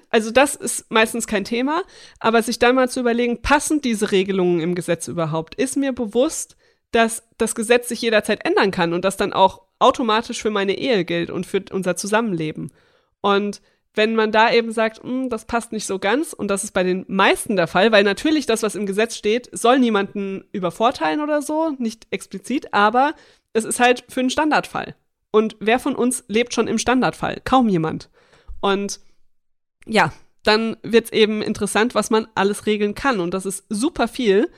[0.09, 1.83] Also das ist meistens kein Thema,
[2.19, 5.55] aber sich dann mal zu überlegen, passen diese Regelungen im Gesetz überhaupt?
[5.55, 6.57] Ist mir bewusst,
[6.91, 11.05] dass das Gesetz sich jederzeit ändern kann und das dann auch automatisch für meine Ehe
[11.05, 12.73] gilt und für unser Zusammenleben.
[13.21, 13.61] Und
[13.93, 16.83] wenn man da eben sagt, hm, das passt nicht so ganz, und das ist bei
[16.83, 21.41] den meisten der Fall, weil natürlich das, was im Gesetz steht, soll niemanden übervorteilen oder
[21.41, 23.13] so, nicht explizit, aber
[23.53, 24.95] es ist halt für einen Standardfall.
[25.31, 27.41] Und wer von uns lebt schon im Standardfall?
[27.43, 28.09] Kaum jemand.
[28.59, 28.99] Und
[29.85, 33.19] ja, dann wird es eben interessant, was man alles regeln kann.
[33.19, 34.49] Und das ist super viel.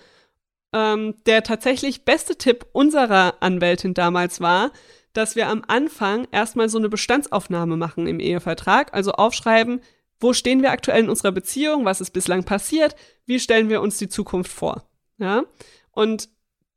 [0.74, 4.72] Ähm, der tatsächlich beste Tipp unserer Anwältin damals war,
[5.14, 9.82] dass wir am Anfang erstmal so eine Bestandsaufnahme machen im Ehevertrag, also aufschreiben,
[10.20, 13.98] wo stehen wir aktuell in unserer Beziehung, was ist bislang passiert, wie stellen wir uns
[13.98, 14.84] die Zukunft vor.
[15.18, 15.44] Ja?
[15.92, 16.30] Und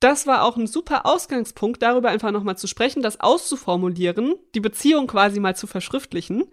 [0.06, 5.08] das war auch ein super Ausgangspunkt, darüber einfach nochmal zu sprechen, das auszuformulieren, die Beziehung
[5.08, 6.44] quasi mal zu verschriftlichen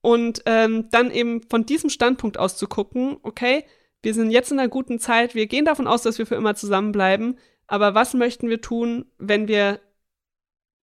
[0.00, 3.64] und ähm, dann eben von diesem Standpunkt aus zu gucken, okay,
[4.02, 6.56] wir sind jetzt in einer guten Zeit, wir gehen davon aus, dass wir für immer
[6.56, 7.38] zusammenbleiben,
[7.68, 9.78] aber was möchten wir tun, wenn wir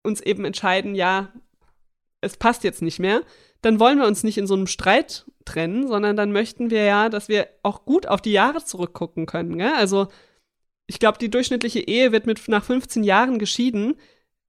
[0.02, 1.32] uns eben entscheiden, ja,
[2.20, 3.22] es passt jetzt nicht mehr,
[3.62, 7.08] dann wollen wir uns nicht in so einem Streit trennen, sondern dann möchten wir ja,
[7.08, 9.56] dass wir auch gut auf die Jahre zurückgucken können.
[9.56, 9.72] Gell?
[9.72, 10.08] Also
[10.86, 13.94] ich glaube, die durchschnittliche Ehe wird mit nach 15 Jahren geschieden.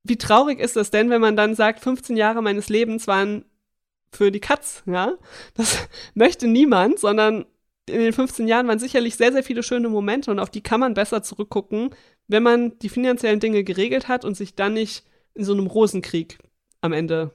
[0.03, 3.45] Wie traurig ist das denn, wenn man dann sagt, 15 Jahre meines Lebens waren
[4.11, 5.13] für die Katz, ja?
[5.55, 7.45] Das möchte niemand, sondern
[7.88, 10.79] in den 15 Jahren waren sicherlich sehr, sehr viele schöne Momente und auf die kann
[10.79, 11.91] man besser zurückgucken,
[12.27, 15.05] wenn man die finanziellen Dinge geregelt hat und sich dann nicht
[15.36, 16.39] in so einem Rosenkrieg
[16.81, 17.31] am Ende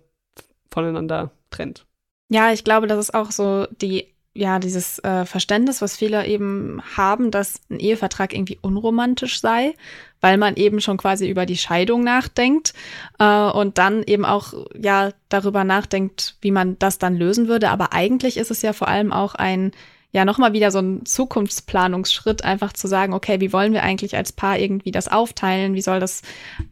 [0.70, 1.86] voneinander trennt.
[2.28, 6.80] Ja, ich glaube, das ist auch so die ja, dieses äh, Verständnis, was viele eben
[6.96, 9.74] haben, dass ein Ehevertrag irgendwie unromantisch sei,
[10.20, 12.72] weil man eben schon quasi über die Scheidung nachdenkt
[13.18, 17.70] äh, und dann eben auch ja darüber nachdenkt, wie man das dann lösen würde.
[17.70, 19.72] Aber eigentlich ist es ja vor allem auch ein
[20.12, 24.32] ja nochmal wieder so ein Zukunftsplanungsschritt, einfach zu sagen, okay, wie wollen wir eigentlich als
[24.32, 25.74] Paar irgendwie das aufteilen?
[25.74, 26.22] Wie soll das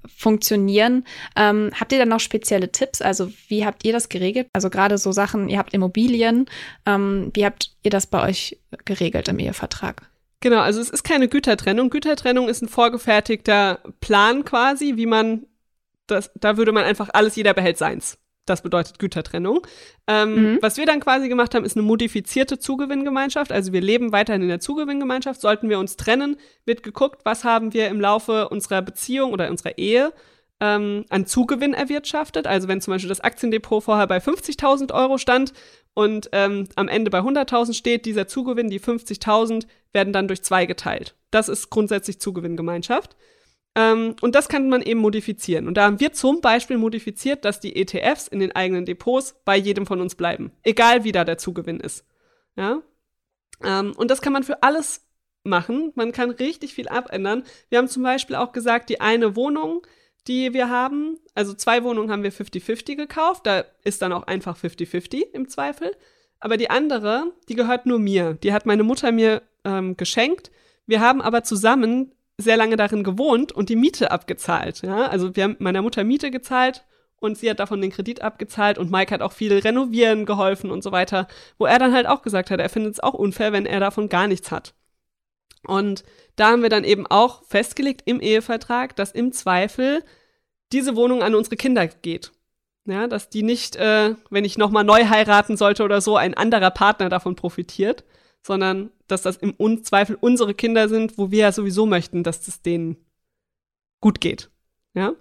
[0.06, 1.04] funktionieren?
[1.36, 3.00] Ähm, habt ihr dann noch spezielle Tipps?
[3.00, 4.48] Also wie habt ihr das geregelt?
[4.52, 6.46] Also gerade so Sachen, ihr habt Immobilien.
[6.86, 10.10] Ähm, wie habt ihr das bei euch geregelt im Ehevertrag?
[10.40, 11.90] Genau, also es ist keine Gütertrennung.
[11.90, 15.46] Gütertrennung ist ein vorgefertigter Plan quasi, wie man
[16.06, 18.18] das, da würde man einfach alles, jeder behält seins.
[18.48, 19.66] Das bedeutet Gütertrennung.
[20.06, 20.58] Ähm, mhm.
[20.60, 23.52] Was wir dann quasi gemacht haben, ist eine modifizierte Zugewinngemeinschaft.
[23.52, 25.40] Also wir leben weiterhin in der Zugewinngemeinschaft.
[25.40, 29.76] Sollten wir uns trennen, wird geguckt, was haben wir im Laufe unserer Beziehung oder unserer
[29.76, 30.12] Ehe
[30.60, 32.46] ähm, an Zugewinn erwirtschaftet.
[32.46, 35.52] Also wenn zum Beispiel das Aktiendepot vorher bei 50.000 Euro stand
[35.94, 40.66] und ähm, am Ende bei 100.000 steht, dieser Zugewinn, die 50.000, werden dann durch zwei
[40.66, 41.14] geteilt.
[41.30, 43.16] Das ist grundsätzlich Zugewinngemeinschaft.
[43.78, 45.68] Ähm, und das kann man eben modifizieren.
[45.68, 49.56] Und da haben wir zum Beispiel modifiziert, dass die ETFs in den eigenen Depots bei
[49.56, 50.50] jedem von uns bleiben.
[50.64, 52.04] Egal wie da der Zugewinn ist.
[52.56, 52.82] Ja?
[53.62, 55.06] Ähm, und das kann man für alles
[55.44, 55.92] machen.
[55.94, 57.44] Man kann richtig viel abändern.
[57.68, 59.86] Wir haben zum Beispiel auch gesagt, die eine Wohnung,
[60.26, 63.46] die wir haben, also zwei Wohnungen haben wir 50-50 gekauft.
[63.46, 65.92] Da ist dann auch einfach 50-50 im Zweifel.
[66.40, 68.34] Aber die andere, die gehört nur mir.
[68.34, 70.50] Die hat meine Mutter mir ähm, geschenkt.
[70.86, 74.82] Wir haben aber zusammen sehr lange darin gewohnt und die Miete abgezahlt.
[74.82, 75.08] Ja?
[75.08, 76.84] Also wir haben meiner Mutter Miete gezahlt
[77.20, 80.82] und sie hat davon den Kredit abgezahlt und Mike hat auch viel renovieren geholfen und
[80.82, 81.26] so weiter,
[81.58, 84.08] wo er dann halt auch gesagt hat, er findet es auch unfair, wenn er davon
[84.08, 84.74] gar nichts hat.
[85.66, 86.04] Und
[86.36, 90.04] da haben wir dann eben auch festgelegt im Ehevertrag, dass im Zweifel
[90.72, 92.30] diese Wohnung an unsere Kinder geht.
[92.84, 96.70] Ja, dass die nicht, äh, wenn ich nochmal neu heiraten sollte oder so, ein anderer
[96.70, 98.04] Partner davon profitiert,
[98.48, 102.62] sondern dass das im Zweifel unsere Kinder sind, wo wir ja sowieso möchten, dass es
[102.62, 102.96] denen
[104.00, 104.50] gut geht.
[104.94, 105.12] Ja?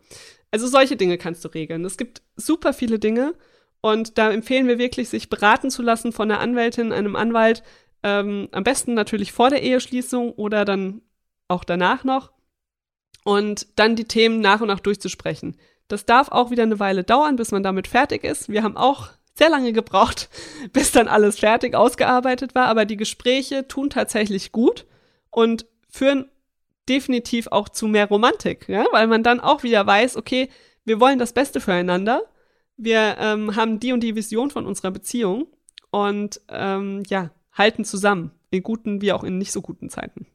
[0.50, 1.86] Also solche Dinge kannst du regeln.
[1.86, 3.36] Es gibt super viele Dinge
[3.82, 7.64] und da empfehlen wir wirklich, sich beraten zu lassen von einer Anwältin, einem Anwalt.
[8.02, 11.02] Ähm, am besten natürlich vor der Eheschließung oder dann
[11.50, 12.32] auch danach noch.
[13.26, 15.58] Und dann die Themen nach und nach durchzusprechen.
[15.90, 18.48] Das darf auch wieder eine Weile dauern, bis man damit fertig ist.
[18.48, 20.30] Wir haben auch sehr lange gebraucht,
[20.74, 22.68] bis dann alles fertig ausgearbeitet war.
[22.68, 24.86] Aber die Gespräche tun tatsächlich gut
[25.30, 26.30] und führen
[26.90, 28.86] definitiv auch zu mehr Romantik, ja?
[28.92, 30.50] weil man dann auch wieder weiß, okay,
[30.86, 32.24] wir wollen das Beste füreinander.
[32.78, 35.48] Wir ähm, haben die und die Vision von unserer Beziehung
[35.90, 40.28] und ähm, ja, halten zusammen, in guten wie auch in nicht so guten Zeiten.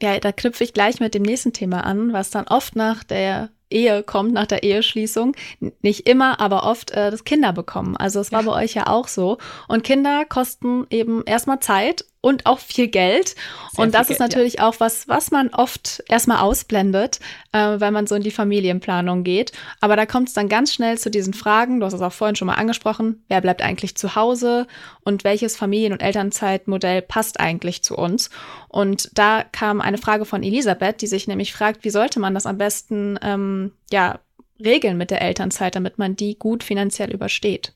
[0.00, 3.50] Ja, da knüpfe ich gleich mit dem nächsten Thema an, was dann oft nach der
[3.70, 5.34] Ehe kommt, nach der Eheschließung.
[5.80, 7.96] Nicht immer, aber oft äh, das Kinder bekommen.
[7.96, 8.50] Also es war ja.
[8.50, 9.38] bei euch ja auch so.
[9.68, 13.28] Und Kinder kosten eben erstmal Zeit und auch viel Geld.
[13.28, 14.68] Sehr und das ist Geld, natürlich ja.
[14.68, 17.20] auch was, was man oft erstmal ausblendet,
[17.52, 19.52] äh, wenn man so in die Familienplanung geht.
[19.80, 21.78] Aber da kommt es dann ganz schnell zu diesen Fragen.
[21.78, 23.22] Du hast es auch vorhin schon mal angesprochen.
[23.28, 24.66] Wer bleibt eigentlich zu Hause?
[25.04, 28.30] Und welches Familien- und Elternzeitmodell passt eigentlich zu uns?
[28.66, 32.46] Und da kam eine Frage von Elisabeth, die sich nämlich fragt, wie sollte man das
[32.46, 34.18] am besten, ähm, ja,
[34.58, 37.75] regeln mit der Elternzeit, damit man die gut finanziell übersteht?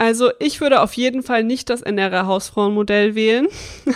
[0.00, 3.48] Also ich würde auf jeden Fall nicht das NRA Hausfrauenmodell wählen,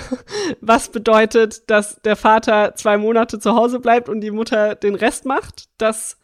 [0.61, 5.26] was bedeutet, dass der Vater zwei Monate zu Hause bleibt und die Mutter den Rest
[5.26, 5.68] macht.
[5.78, 6.18] Das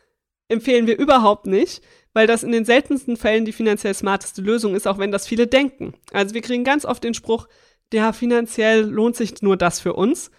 [0.49, 4.89] empfehlen wir überhaupt nicht, weil das in den seltensten Fällen die finanziell smarteste Lösung ist,
[4.89, 5.95] auch wenn das viele denken.
[6.12, 7.47] Also wir kriegen ganz oft den Spruch,
[7.93, 10.33] ja, finanziell lohnt sich nur das für uns,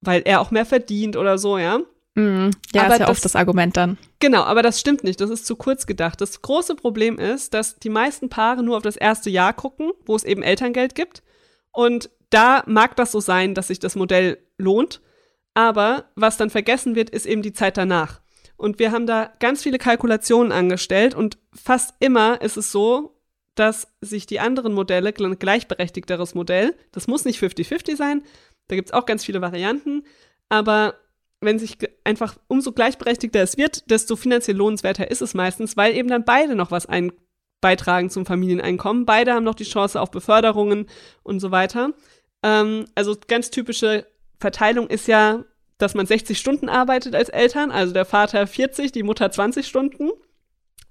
[0.00, 1.80] weil er auch mehr verdient oder so, ja.
[2.14, 2.50] Mhm.
[2.74, 3.98] Ja, aber ist ja das, oft das Argument dann.
[4.18, 5.20] Genau, aber das stimmt nicht.
[5.20, 6.20] Das ist zu kurz gedacht.
[6.20, 10.16] Das große Problem ist, dass die meisten Paare nur auf das erste Jahr gucken, wo
[10.16, 11.22] es eben Elterngeld gibt.
[11.72, 15.00] Und da mag das so sein, dass sich das Modell lohnt.
[15.54, 18.20] Aber was dann vergessen wird, ist eben die Zeit danach.
[18.56, 23.16] Und wir haben da ganz viele Kalkulationen angestellt und fast immer ist es so,
[23.54, 28.22] dass sich die anderen Modelle, ein gleichberechtigteres Modell, das muss nicht 50-50 sein,
[28.68, 30.04] da gibt es auch ganz viele Varianten,
[30.50, 30.94] aber
[31.40, 36.08] wenn sich einfach umso gleichberechtigter es wird, desto finanziell lohnenswerter ist es meistens, weil eben
[36.08, 37.12] dann beide noch was ein
[37.60, 39.06] beitragen zum Familieneinkommen.
[39.06, 40.86] Beide haben noch die Chance auf Beförderungen
[41.22, 41.92] und so weiter.
[42.42, 44.06] Ähm, also ganz typische
[44.38, 45.44] Verteilung ist ja,
[45.78, 50.10] dass man 60 Stunden arbeitet als Eltern, also der Vater 40, die Mutter 20 Stunden,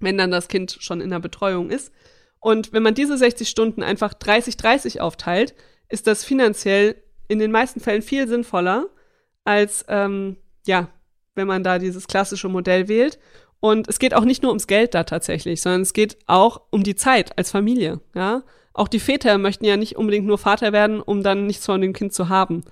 [0.00, 1.92] wenn dann das Kind schon in der Betreuung ist.
[2.40, 5.54] Und wenn man diese 60 Stunden einfach 30-30 aufteilt,
[5.88, 6.96] ist das finanziell
[7.28, 8.88] in den meisten Fällen viel sinnvoller,
[9.50, 10.36] als ähm,
[10.66, 10.88] ja,
[11.34, 13.18] wenn man da dieses klassische Modell wählt.
[13.60, 16.82] Und es geht auch nicht nur ums Geld da tatsächlich, sondern es geht auch um
[16.82, 18.00] die Zeit als Familie.
[18.14, 18.42] Ja,
[18.72, 21.92] auch die Väter möchten ja nicht unbedingt nur Vater werden, um dann nichts von dem
[21.92, 22.64] Kind zu haben.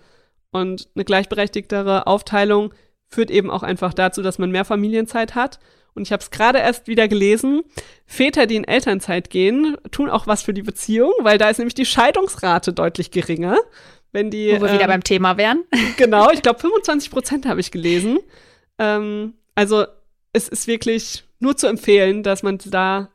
[0.51, 2.72] Und eine gleichberechtigtere Aufteilung
[3.07, 5.59] führt eben auch einfach dazu, dass man mehr Familienzeit hat.
[5.95, 7.62] Und ich habe es gerade erst wieder gelesen.
[8.07, 11.74] Väter, die in Elternzeit gehen, tun auch was für die Beziehung, weil da ist nämlich
[11.74, 13.59] die Scheidungsrate deutlich geringer
[14.13, 14.53] wenn die.
[14.53, 15.65] Wo wir ähm, wieder beim Thema wären.
[15.97, 18.19] Genau, ich glaube 25 Prozent habe ich gelesen.
[18.79, 19.85] Ähm, also
[20.33, 23.11] es ist wirklich nur zu empfehlen, dass man da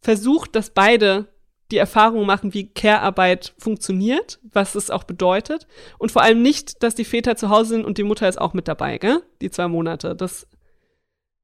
[0.00, 1.26] versucht, dass beide
[1.70, 5.66] die Erfahrung machen, wie Care-Arbeit funktioniert, was es auch bedeutet.
[5.98, 8.54] Und vor allem nicht, dass die Väter zu Hause sind und die Mutter ist auch
[8.54, 9.22] mit dabei, gell?
[9.42, 10.14] Die zwei Monate.
[10.16, 10.46] Das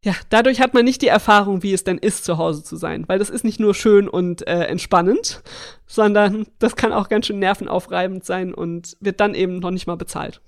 [0.04, 3.04] ja, dadurch hat man nicht die Erfahrung, wie es denn ist, zu Hause zu sein.
[3.08, 5.42] Weil das ist nicht nur schön und äh, entspannend,
[5.86, 9.96] sondern das kann auch ganz schön nervenaufreibend sein und wird dann eben noch nicht mal
[9.96, 10.42] bezahlt.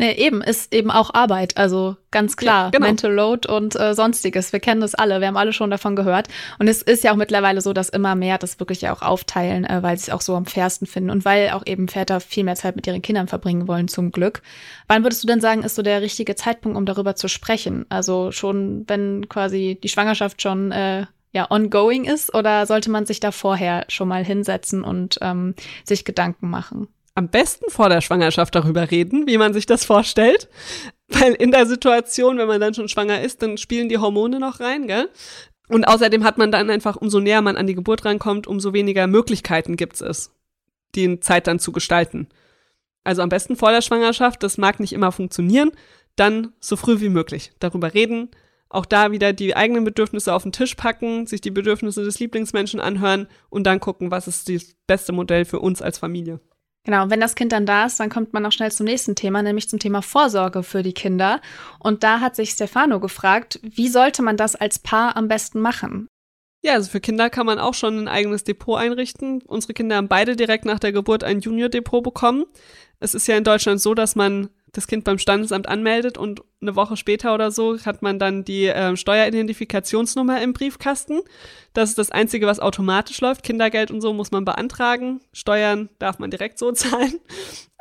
[0.00, 2.86] Nee, eben, ist eben auch Arbeit, also ganz klar, ja, genau.
[2.86, 4.52] Mental Load und äh, sonstiges.
[4.52, 6.28] Wir kennen das alle, wir haben alle schon davon gehört.
[6.60, 9.64] Und es ist ja auch mittlerweile so, dass immer mehr das wirklich ja auch aufteilen,
[9.64, 12.44] äh, weil sie es auch so am fairsten finden und weil auch eben Väter viel
[12.44, 14.40] mehr Zeit mit ihren Kindern verbringen wollen, zum Glück.
[14.86, 17.84] Wann würdest du denn sagen, ist so der richtige Zeitpunkt, um darüber zu sprechen?
[17.88, 23.18] Also schon, wenn quasi die Schwangerschaft schon äh, ja ongoing ist, oder sollte man sich
[23.18, 26.86] da vorher schon mal hinsetzen und ähm, sich Gedanken machen?
[27.18, 30.48] Am besten vor der Schwangerschaft darüber reden, wie man sich das vorstellt.
[31.08, 34.60] Weil in der Situation, wenn man dann schon schwanger ist, dann spielen die Hormone noch
[34.60, 35.10] rein, gell?
[35.68, 39.08] Und außerdem hat man dann einfach, umso näher man an die Geburt rankommt, umso weniger
[39.08, 40.30] Möglichkeiten gibt es,
[40.94, 42.28] die Zeit dann zu gestalten.
[43.02, 45.72] Also am besten vor der Schwangerschaft, das mag nicht immer funktionieren,
[46.14, 48.30] dann so früh wie möglich darüber reden,
[48.68, 52.80] auch da wieder die eigenen Bedürfnisse auf den Tisch packen, sich die Bedürfnisse des Lieblingsmenschen
[52.80, 56.40] anhören und dann gucken, was ist das beste Modell für uns als Familie.
[56.88, 59.42] Genau, wenn das Kind dann da ist, dann kommt man auch schnell zum nächsten Thema,
[59.42, 61.42] nämlich zum Thema Vorsorge für die Kinder.
[61.78, 66.08] Und da hat sich Stefano gefragt, wie sollte man das als Paar am besten machen?
[66.64, 69.42] Ja, also für Kinder kann man auch schon ein eigenes Depot einrichten.
[69.42, 72.46] Unsere Kinder haben beide direkt nach der Geburt ein Junior-Depot bekommen.
[73.00, 76.76] Es ist ja in Deutschland so, dass man das Kind beim Standesamt anmeldet und eine
[76.76, 81.20] Woche später oder so hat man dann die äh, Steueridentifikationsnummer im Briefkasten.
[81.72, 83.42] Das ist das Einzige, was automatisch läuft.
[83.42, 85.20] Kindergeld und so muss man beantragen.
[85.32, 87.20] Steuern darf man direkt so zahlen.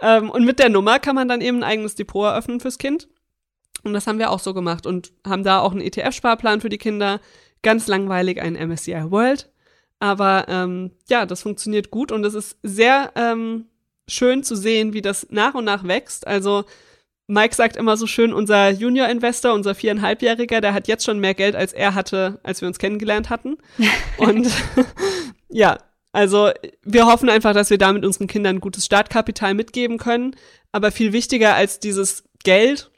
[0.01, 3.07] Ähm, und mit der Nummer kann man dann eben ein eigenes Depot eröffnen fürs Kind.
[3.83, 6.77] Und das haben wir auch so gemacht und haben da auch einen ETF-Sparplan für die
[6.77, 7.19] Kinder.
[7.63, 9.49] Ganz langweilig ein MSCI World.
[9.99, 13.65] Aber ähm, ja, das funktioniert gut und es ist sehr ähm,
[14.07, 16.25] schön zu sehen, wie das nach und nach wächst.
[16.27, 16.65] Also
[17.27, 21.55] Mike sagt immer so schön, unser Junior-Investor, unser viereinhalbjähriger, der hat jetzt schon mehr Geld,
[21.55, 23.57] als er hatte, als wir uns kennengelernt hatten.
[24.17, 24.49] Und
[25.49, 25.77] ja,
[26.13, 26.51] also
[26.83, 30.35] wir hoffen einfach, dass wir damit unseren Kindern gutes Startkapital mitgeben können.
[30.71, 32.91] Aber viel wichtiger als dieses Geld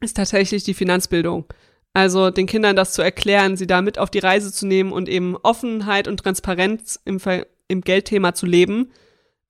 [0.00, 1.46] ist tatsächlich die Finanzbildung.
[1.94, 5.08] Also den Kindern das zu erklären, sie da mit auf die Reise zu nehmen und
[5.08, 7.18] eben Offenheit und Transparenz im,
[7.68, 8.92] im Geldthema zu leben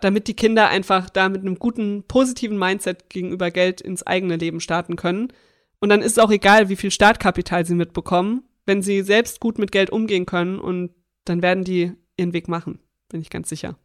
[0.00, 4.60] damit die Kinder einfach da mit einem guten, positiven Mindset gegenüber Geld ins eigene Leben
[4.60, 5.32] starten können.
[5.80, 9.58] Und dann ist es auch egal, wie viel Startkapital sie mitbekommen, wenn sie selbst gut
[9.58, 10.90] mit Geld umgehen können und
[11.24, 13.76] dann werden die ihren Weg machen, bin ich ganz sicher.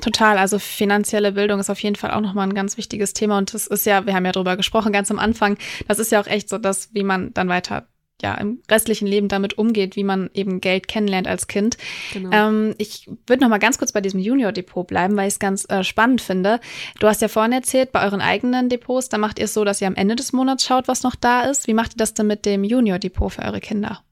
[0.00, 3.54] Total, also finanzielle Bildung ist auf jeden Fall auch nochmal ein ganz wichtiges Thema und
[3.54, 5.56] das ist ja, wir haben ja drüber gesprochen ganz am Anfang,
[5.86, 7.86] das ist ja auch echt so, dass wie man dann weiter
[8.22, 11.76] ja, im restlichen Leben damit umgeht, wie man eben Geld kennenlernt als Kind.
[12.12, 12.30] Genau.
[12.32, 15.68] Ähm, ich würde noch mal ganz kurz bei diesem Junior-Depot bleiben, weil ich es ganz
[15.68, 16.60] äh, spannend finde.
[17.00, 19.80] Du hast ja vorhin erzählt, bei euren eigenen Depots, da macht ihr es so, dass
[19.80, 21.66] ihr am Ende des Monats schaut, was noch da ist.
[21.66, 24.02] Wie macht ihr das denn mit dem Junior-Depot für eure Kinder?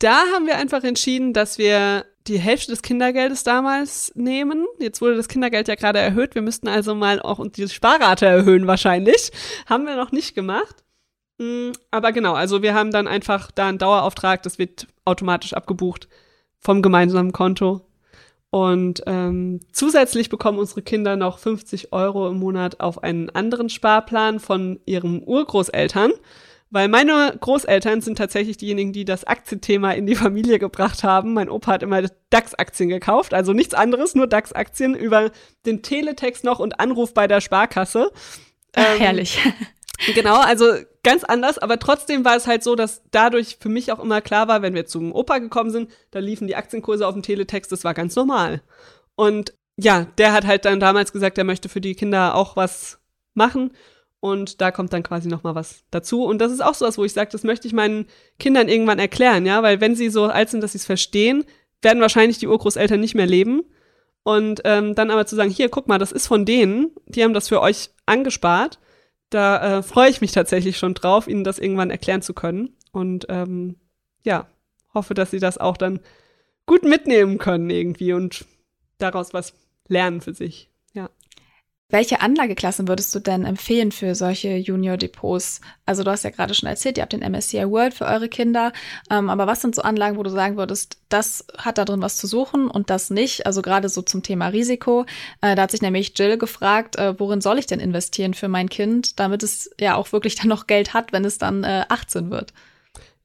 [0.00, 4.66] Da haben wir einfach entschieden, dass wir die Hälfte des Kindergeldes damals nehmen.
[4.78, 6.34] Jetzt wurde das Kindergeld ja gerade erhöht.
[6.34, 9.30] Wir müssten also mal auch die Sparrate erhöhen wahrscheinlich.
[9.66, 10.84] Haben wir noch nicht gemacht.
[11.40, 16.06] Mm, aber genau, also wir haben dann einfach da einen Dauerauftrag, das wird automatisch abgebucht
[16.58, 17.80] vom gemeinsamen Konto.
[18.50, 24.38] Und ähm, zusätzlich bekommen unsere Kinder noch 50 Euro im Monat auf einen anderen Sparplan
[24.38, 26.12] von ihren Urgroßeltern.
[26.68, 31.32] Weil meine Großeltern sind tatsächlich diejenigen, die das Aktienthema in die Familie gebracht haben.
[31.32, 35.30] Mein Opa hat immer DAX-Aktien gekauft, also nichts anderes, nur DAX-Aktien über
[35.64, 38.12] den Teletext noch und Anruf bei der Sparkasse.
[38.74, 39.38] Ähm, Herrlich.
[40.14, 40.64] Genau, also
[41.02, 44.48] ganz anders, aber trotzdem war es halt so, dass dadurch für mich auch immer klar
[44.48, 47.84] war, wenn wir zum Opa gekommen sind, da liefen die Aktienkurse auf dem Teletext, das
[47.84, 48.62] war ganz normal.
[49.16, 52.98] Und ja, der hat halt dann damals gesagt, er möchte für die Kinder auch was
[53.34, 53.72] machen.
[54.20, 56.24] Und da kommt dann quasi noch mal was dazu.
[56.24, 58.06] Und das ist auch so was, wo ich sage, das möchte ich meinen
[58.38, 61.44] Kindern irgendwann erklären, ja, weil wenn sie so alt sind, dass sie es verstehen,
[61.80, 63.62] werden wahrscheinlich die Urgroßeltern nicht mehr leben.
[64.22, 67.32] Und ähm, dann aber zu sagen, hier, guck mal, das ist von denen, die haben
[67.32, 68.78] das für euch angespart
[69.30, 72.76] da äh, freue ich mich tatsächlich schon drauf, Ihnen das irgendwann erklären zu können.
[72.92, 73.76] Und ähm,
[74.24, 74.48] ja,
[74.92, 76.00] hoffe, dass Sie das auch dann
[76.66, 78.44] gut mitnehmen können irgendwie und
[78.98, 79.54] daraus was
[79.88, 80.69] lernen für sich.
[81.90, 85.60] Welche Anlageklassen würdest du denn empfehlen für solche Junior-Depots?
[85.86, 88.72] Also du hast ja gerade schon erzählt, ihr habt den MSCI World für eure Kinder.
[89.10, 92.16] Ähm, aber was sind so Anlagen, wo du sagen würdest, das hat da drin was
[92.16, 93.44] zu suchen und das nicht?
[93.44, 95.04] Also gerade so zum Thema Risiko.
[95.40, 98.68] Äh, da hat sich nämlich Jill gefragt, äh, worin soll ich denn investieren für mein
[98.68, 102.30] Kind, damit es ja auch wirklich dann noch Geld hat, wenn es dann äh, 18
[102.30, 102.52] wird.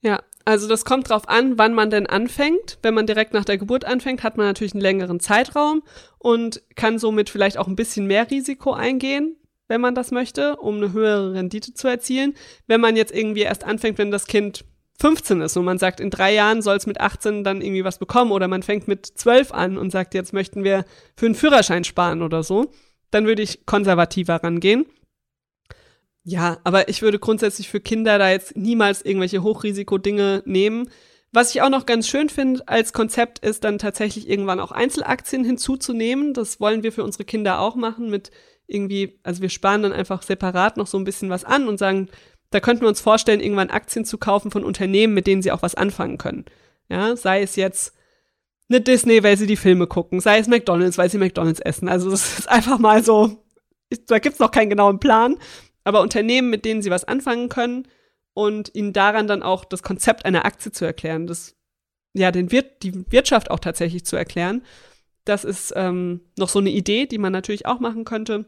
[0.02, 2.78] Ja, also das kommt drauf an, wann man denn anfängt.
[2.84, 5.82] Wenn man direkt nach der Geburt anfängt, hat man natürlich einen längeren Zeitraum
[6.20, 9.36] und kann somit vielleicht auch ein bisschen mehr Risiko eingehen,
[9.68, 12.36] wenn man das möchte, um eine höhere Rendite zu erzielen.
[12.68, 14.66] Wenn man jetzt irgendwie erst anfängt, wenn das Kind
[15.00, 17.98] 15 ist und man sagt, in drei Jahren soll es mit 18 dann irgendwie was
[17.98, 20.86] bekommen oder man fängt mit 12 an und sagt, jetzt möchten wir
[21.18, 22.72] für einen Führerschein sparen oder so,
[23.12, 24.86] dann würde ich konservativer rangehen.
[26.28, 30.90] Ja, aber ich würde grundsätzlich für Kinder da jetzt niemals irgendwelche Hochrisikodinge nehmen.
[31.32, 35.44] Was ich auch noch ganz schön finde als Konzept ist dann tatsächlich irgendwann auch Einzelaktien
[35.46, 36.34] hinzuzunehmen.
[36.34, 38.32] Das wollen wir für unsere Kinder auch machen mit
[38.66, 42.10] irgendwie, also wir sparen dann einfach separat noch so ein bisschen was an und sagen,
[42.50, 45.62] da könnten wir uns vorstellen, irgendwann Aktien zu kaufen von Unternehmen, mit denen sie auch
[45.62, 46.46] was anfangen können.
[46.90, 47.94] Ja, sei es jetzt
[48.68, 51.88] eine Disney, weil sie die Filme gucken, sei es McDonalds, weil sie McDonalds essen.
[51.88, 53.46] Also das ist einfach mal so,
[54.08, 55.38] da gibt's noch keinen genauen Plan
[55.86, 57.88] aber Unternehmen, mit denen sie was anfangen können
[58.34, 61.56] und ihnen daran dann auch das Konzept einer Aktie zu erklären, das
[62.14, 64.64] ja den Wir die Wirtschaft auch tatsächlich zu erklären.
[65.24, 68.46] Das ist ähm, noch so eine Idee, die man natürlich auch machen könnte.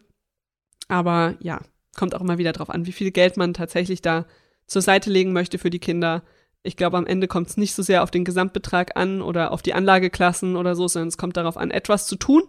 [0.88, 1.62] Aber ja,
[1.96, 4.26] kommt auch immer wieder drauf an, wie viel Geld man tatsächlich da
[4.68, 6.24] zur Seite legen möchte für die Kinder.
[6.64, 9.62] Ich glaube, am Ende kommt es nicht so sehr auf den Gesamtbetrag an oder auf
[9.62, 12.44] die Anlageklassen oder so, sondern es kommt darauf an, etwas zu tun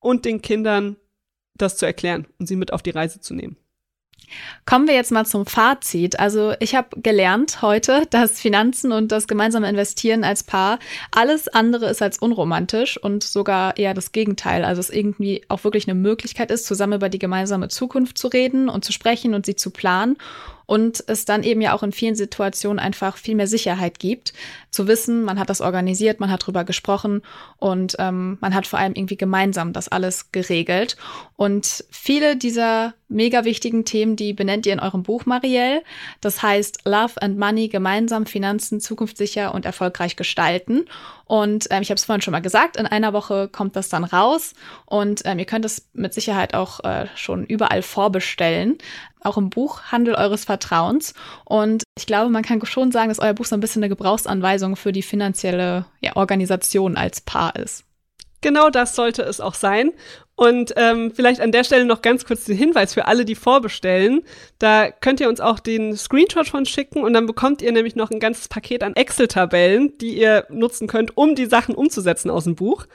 [0.00, 0.96] und den Kindern
[1.56, 3.56] das zu erklären und sie mit auf die Reise zu nehmen.
[4.66, 6.18] Kommen wir jetzt mal zum Fazit.
[6.18, 10.78] Also ich habe gelernt heute, dass Finanzen und das gemeinsame Investieren als Paar
[11.10, 14.64] alles andere ist als unromantisch und sogar eher das Gegenteil.
[14.64, 18.68] Also es irgendwie auch wirklich eine Möglichkeit ist, zusammen über die gemeinsame Zukunft zu reden
[18.68, 20.16] und zu sprechen und sie zu planen
[20.66, 24.32] und es dann eben ja auch in vielen Situationen einfach viel mehr Sicherheit gibt,
[24.70, 27.22] zu wissen, man hat das organisiert, man hat drüber gesprochen
[27.58, 30.96] und ähm, man hat vor allem irgendwie gemeinsam das alles geregelt.
[31.36, 35.82] Und viele dieser mega wichtigen Themen, die benennt ihr in eurem Buch, Marielle.
[36.20, 40.86] Das heißt Love and Money, gemeinsam Finanzen zukunftssicher und erfolgreich gestalten.
[41.26, 44.04] Und ähm, ich habe es vorhin schon mal gesagt, in einer Woche kommt das dann
[44.04, 44.54] raus
[44.84, 48.78] und ähm, ihr könnt es mit Sicherheit auch äh, schon überall vorbestellen.
[49.24, 51.14] Auch im Buchhandel eures Vertrauens.
[51.44, 54.76] Und ich glaube, man kann schon sagen, dass euer Buch so ein bisschen eine Gebrauchsanweisung
[54.76, 57.84] für die finanzielle ja, Organisation als Paar ist.
[58.40, 59.92] Genau das sollte es auch sein.
[60.36, 64.22] Und ähm, vielleicht an der Stelle noch ganz kurz den Hinweis für alle, die vorbestellen.
[64.58, 68.10] Da könnt ihr uns auch den Screenshot von schicken und dann bekommt ihr nämlich noch
[68.10, 72.56] ein ganzes Paket an Excel-Tabellen, die ihr nutzen könnt, um die Sachen umzusetzen aus dem
[72.56, 72.86] Buch.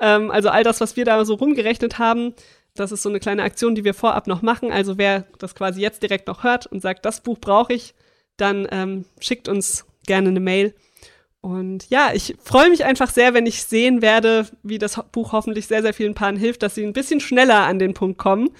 [0.00, 2.34] Ähm, also all das, was wir da so rumgerechnet haben,
[2.80, 4.72] das ist so eine kleine Aktion, die wir vorab noch machen.
[4.72, 7.94] Also wer das quasi jetzt direkt noch hört und sagt, das Buch brauche ich,
[8.36, 10.74] dann ähm, schickt uns gerne eine Mail.
[11.40, 15.66] Und ja, ich freue mich einfach sehr, wenn ich sehen werde, wie das Buch hoffentlich
[15.66, 18.50] sehr, sehr vielen Paaren hilft, dass sie ein bisschen schneller an den Punkt kommen,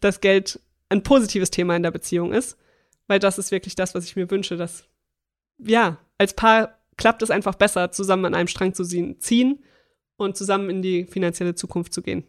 [0.00, 2.56] dass Geld ein positives Thema in der Beziehung ist.
[3.08, 4.84] Weil das ist wirklich das, was ich mir wünsche, dass,
[5.58, 9.64] ja, als Paar klappt es einfach besser, zusammen an einem Strang zu ziehen
[10.16, 12.24] und zusammen in die finanzielle Zukunft zu gehen.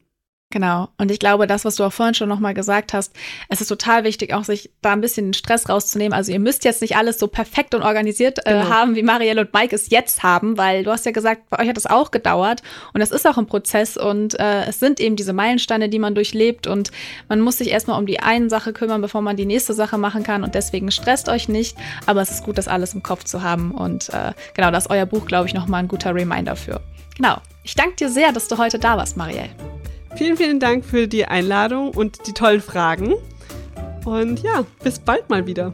[0.51, 0.89] Genau.
[0.97, 3.13] Und ich glaube, das, was du auch vorhin schon nochmal gesagt hast,
[3.49, 6.11] es ist total wichtig, auch sich da ein bisschen den Stress rauszunehmen.
[6.11, 8.69] Also ihr müsst jetzt nicht alles so perfekt und organisiert äh, genau.
[8.69, 11.69] haben, wie Marielle und Mike es jetzt haben, weil du hast ja gesagt, bei euch
[11.69, 12.63] hat das auch gedauert.
[12.93, 16.15] Und das ist auch ein Prozess und äh, es sind eben diese Meilensteine, die man
[16.15, 16.91] durchlebt und
[17.27, 20.23] man muss sich erstmal um die eine Sache kümmern, bevor man die nächste Sache machen
[20.23, 20.43] kann.
[20.43, 21.77] Und deswegen stresst euch nicht,
[22.07, 23.69] aber es ist gut, das alles im Kopf zu haben.
[23.69, 26.81] Und äh, genau, das ist euer Buch, glaube ich, nochmal ein guter Reminder für.
[27.17, 27.37] Genau.
[27.63, 29.49] Ich danke dir sehr, dass du heute da warst, Marielle.
[30.15, 33.13] Vielen, vielen Dank für die Einladung und die tollen Fragen.
[34.05, 35.73] Und ja, bis bald mal wieder.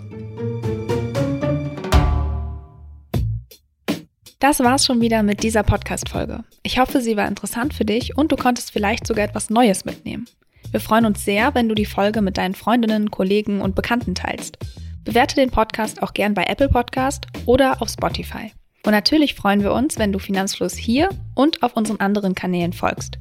[4.40, 6.44] Das war's schon wieder mit dieser Podcast-Folge.
[6.62, 10.28] Ich hoffe, sie war interessant für dich und du konntest vielleicht sogar etwas Neues mitnehmen.
[10.72, 14.58] Wir freuen uns sehr, wenn du die Folge mit deinen Freundinnen, Kollegen und Bekannten teilst.
[15.04, 18.52] Bewerte den Podcast auch gern bei Apple Podcast oder auf Spotify.
[18.86, 23.18] Und natürlich freuen wir uns, wenn du Finanzfluss hier und auf unseren anderen Kanälen folgst.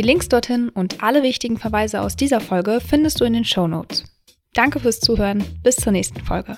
[0.00, 3.68] Die Links dorthin und alle wichtigen Verweise aus dieser Folge findest du in den Show
[3.68, 4.04] Notes.
[4.54, 5.44] Danke fürs Zuhören.
[5.62, 6.56] Bis zur nächsten Folge.